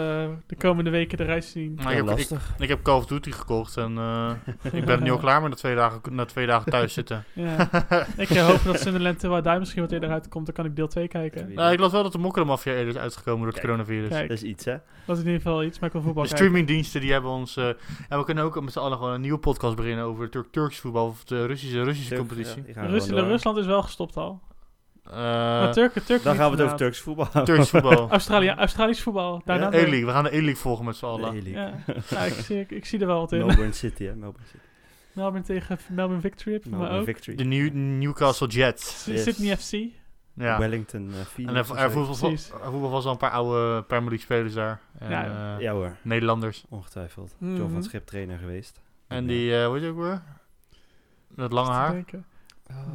de 0.46 0.56
komende 0.58 0.90
weken 0.90 1.18
de 1.18 1.24
reis 1.24 1.52
zien? 1.52 1.80
Ja, 1.82 1.90
ik, 1.90 1.96
heb, 1.96 2.06
lastig. 2.06 2.54
ik 2.60 2.70
heb 2.70 2.82
Call 2.84 2.96
of 2.98 3.06
Duty 3.06 3.32
gekocht 3.32 3.78
en 3.78 3.98
eh, 3.98 4.32
ik 4.80 4.86
ben 4.86 4.96
er 4.96 5.02
nu 5.02 5.12
al 5.12 5.18
klaar 5.18 5.42
met 5.42 5.50
na 5.50 5.56
twee 5.56 5.76
dagen, 5.76 6.02
na 6.12 6.26
twee 6.26 6.48
dagen 6.48 6.72
thuis 6.72 6.94
zitten. 6.94 7.24
Ja. 7.34 7.70
ik 8.18 8.28
hoop 8.28 8.64
dat 8.64 8.80
Sunderland 8.80 9.24
I 9.24 9.42
Die 9.42 9.60
misschien 9.60 9.82
wat 9.82 9.92
eerder 9.92 10.10
uitkomt. 10.10 10.46
Dan 10.46 10.56
kan 10.56 10.66
ik 10.66 10.76
deel 10.76 10.88
2 10.88 11.08
kijken. 11.08 11.54
Nou, 11.54 11.74
ik 11.74 11.80
las 11.80 11.92
wel 11.92 12.04
dat 12.04 12.12
de 12.12 12.18
Mokkermafia 12.18 12.72
eerder 12.74 12.88
is 12.88 12.98
uitgekomen 12.98 13.38
door 13.40 13.48
het 13.48 13.56
Kijk. 13.56 13.68
coronavirus. 13.68 14.10
Kijk. 14.10 14.28
Dat 14.30 14.38
is 14.38 14.44
iets, 14.44 14.66
hè? 14.66 14.76
Dat 15.06 15.16
is 15.18 15.24
in 15.24 15.30
ieder 15.30 15.42
geval 15.42 15.64
iets, 15.64 15.80
maar 15.80 15.88
ik 15.90 15.94
wil 15.96 16.04
voetbal 16.06 16.24
De 16.24 16.30
streamingdiensten 16.30 17.02
die 17.02 17.12
hebben 17.12 17.32
ons... 17.32 17.58
eh, 17.58 17.68
en 18.10 18.18
we 18.18 18.24
kunnen 18.24 18.44
ook 18.44 18.62
met 18.62 18.74
z'n 18.74 18.80
allen 18.80 18.98
gewoon 18.98 19.14
een 19.14 19.22
nieuwe 19.22 19.38
podcast 19.38 19.76
beginnen 19.76 20.06
over 20.06 20.30
Turk 20.30 20.48
Turks 20.52 20.80
voetbal 20.80 21.08
of 21.08 21.24
de 21.24 21.46
Russische, 21.46 21.76
Russische 21.78 21.95
competitie. 22.16 22.58
Ja, 22.58 22.64
die 22.64 22.74
gaan 22.74 22.84
Rusland, 22.84 23.04
gewoon 23.04 23.22
door. 23.22 23.32
Rusland 23.32 23.58
is 23.58 23.66
wel 23.66 23.82
gestopt 23.82 24.18
al. 24.18 24.42
Eh, 25.04 25.12
maar 25.14 25.74
Turken, 25.74 26.06
Turken 26.06 26.26
Dan 26.26 26.36
gaan 26.36 26.52
we 26.52 26.56
het 26.58 26.66
over. 26.66 26.78
Turks 26.78 27.00
voetbal 27.00 27.44
Turks 27.44 27.70
voetbal. 27.70 28.10
Australië, 28.18 28.50
Australisch 28.50 29.02
voetbal. 29.02 29.42
Daarna 29.46 29.78
Ja, 29.78 29.90
we 29.90 30.12
gaan 30.12 30.24
de 30.24 30.30
E-League 30.36 30.56
volgen 30.56 30.86
met 30.86 30.96
z'n 30.96 31.06
allen. 31.06 31.44
Ja, 32.10 32.24
ik, 32.26 32.34
zie, 32.34 32.60
ik, 32.60 32.72
ik 32.72 32.86
zie 32.86 33.00
er 33.00 33.08
wel 33.08 33.20
wat 33.20 33.32
in. 33.32 33.46
Melbourne 33.46 33.74
City, 33.74 34.04
hè? 34.04 34.16
Melbourne 34.16 34.48
City. 34.48 34.64
Melbourne 35.14 35.46
tegen 35.46 35.78
Melbourne 35.90 36.22
Victory 36.22 36.62
Melbourne. 36.70 37.36
De 37.36 37.44
New, 37.44 37.72
Newcastle 37.74 38.48
Jets. 38.48 39.06
Yes. 39.06 39.24
Sydney 39.24 39.58
FC. 39.58 39.72
Ja. 40.34 40.60
Wellington 40.60 41.10
uh, 41.10 41.16
Phoenix. 41.16 41.70
En 41.70 41.76
er, 41.78 41.84
er, 41.84 41.92
zo. 42.16 42.36
voetbal, 42.36 42.90
was 42.90 43.06
al 43.06 43.12
een 43.12 43.18
paar 43.18 43.32
oude 43.32 43.84
Premier 43.84 44.10
League 44.10 44.26
spelers 44.26 44.54
daar. 44.54 44.82
En, 45.00 45.10
Ja. 45.10 45.56
eh, 45.56 45.62
Ja 45.62 45.72
hoor, 45.72 45.96
Nederlanders. 46.02 46.66
ongetwijfeld. 46.70 47.36
Mhm. 47.38 47.56
John 47.56 47.72
van 47.72 47.84
Schip 47.84 48.06
trainer 48.06 48.38
geweest. 48.38 48.82
En 49.08 49.26
die, 49.28 49.58
eh 49.58 49.66
hoe 49.66 49.74
heet 49.76 49.84
je 49.84 49.90
ook 49.90 49.98
weer? 49.98 50.22
Dat 51.30 51.52
lange 51.52 51.72
haar? 51.72 51.92
denken. 51.92 52.26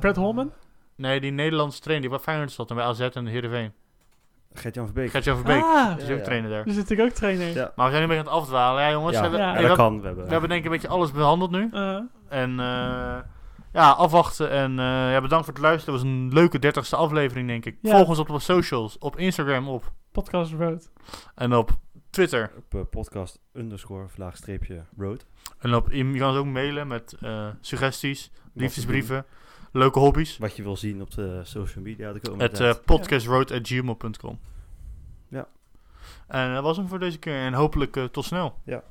Brad 0.00 0.16
Holman? 0.16 0.52
Nee, 0.96 1.20
die 1.20 1.30
Nederlandse 1.30 1.80
trainer 1.80 2.08
die 2.08 2.16
bij 2.16 2.24
Feyenoord 2.24 2.52
zat 2.52 2.70
en 2.70 2.76
bij 2.76 2.84
AZ 2.84 3.00
en 3.00 3.26
Heerenveen. 3.26 3.72
Gert-Jan 4.52 4.84
Verbeek. 4.84 5.10
Gert-Jan 5.10 5.36
Verbeek, 5.36 5.62
Ah, 5.62 5.86
die 5.94 6.02
is 6.02 6.06
Ja, 6.08 6.12
ook 6.12 6.18
ja. 6.18 6.24
trainer 6.24 6.50
daar. 6.50 6.64
dus 6.64 6.76
natuurlijk 6.76 7.08
ook 7.10 7.14
trainer. 7.16 7.48
Ja. 7.54 7.72
Maar 7.76 7.86
we 7.86 7.92
zijn 7.96 8.06
nu 8.08 8.14
een 8.14 8.16
beetje 8.16 8.30
aan 8.30 8.36
het 8.36 8.42
afdwalen. 8.42 8.82
Ja 8.82 8.90
jongens, 8.90 9.14
ja, 9.16 9.20
we, 9.20 9.22
hebben, 9.28 9.40
Ja. 9.40 9.46
ja, 9.46 9.52
hey, 9.52 9.62
dat 9.62 9.70
we, 9.70 9.76
kan. 9.76 10.00
We 10.00 10.06
hebben, 10.06 10.24
we 10.24 10.30
hebben 10.30 10.48
denk 10.48 10.60
ik 10.60 10.66
een 10.66 10.72
beetje 10.72 10.88
alles 10.88 11.10
behandeld 11.12 11.50
nu. 11.50 11.68
Eh, 11.72 11.98
En 12.28 12.50
eh, 12.60 13.16
ja, 13.72 13.90
afwachten. 13.90 14.50
En 14.50 14.78
eh, 14.78 14.84
ja, 15.12 15.20
bedankt 15.20 15.44
voor 15.44 15.54
het 15.54 15.62
luisteren. 15.62 15.94
Het 15.94 16.02
was 16.02 16.12
een 16.12 16.32
leuke 16.32 16.58
dertigste 16.58 16.96
aflevering 16.96 17.48
denk 17.48 17.64
ik. 17.64 17.76
Ja. 17.82 17.90
Volg 17.96 18.08
ons 18.08 18.18
op 18.18 18.28
de 18.28 18.38
socials. 18.38 18.98
Op 18.98 19.16
Instagram 19.18 19.68
op. 19.68 19.92
podcast 20.12 20.52
Road. 20.52 20.90
En 21.34 21.54
op 21.54 21.70
Twitter. 22.10 22.52
op 22.56 22.74
eh, 22.74 22.80
podcast 22.90 23.40
underscore 23.52 24.08
vlaagstreepje 24.08 24.84
road. 24.96 25.26
En 25.58 25.74
op, 25.74 25.92
je 25.92 26.18
kan 26.18 26.28
ons 26.28 26.38
ook 26.38 26.46
mailen 26.46 26.86
met 26.86 27.16
eh, 27.20 27.48
suggesties, 27.60 28.30
liefdesbrieven, 28.52 29.24
leuke 29.72 29.98
hobby's. 29.98 30.38
Wat 30.38 30.56
je 30.56 30.62
wil 30.62 30.76
zien 30.76 31.02
op 31.02 31.10
de 31.10 31.40
social 31.44 31.84
media 31.84 32.12
Het 32.36 32.60
uh, 32.60 32.74
podcastroad.gmail.com. 32.84 34.38
Ja. 35.28 35.48
En 36.26 36.54
dat 36.54 36.62
was 36.62 36.76
hem 36.76 36.88
voor 36.88 36.98
deze 36.98 37.18
keer. 37.18 37.34
En 37.34 37.52
hopelijk 37.52 37.96
eh, 37.96 38.04
tot 38.04 38.24
snel. 38.24 38.54
Joe. 38.64 38.82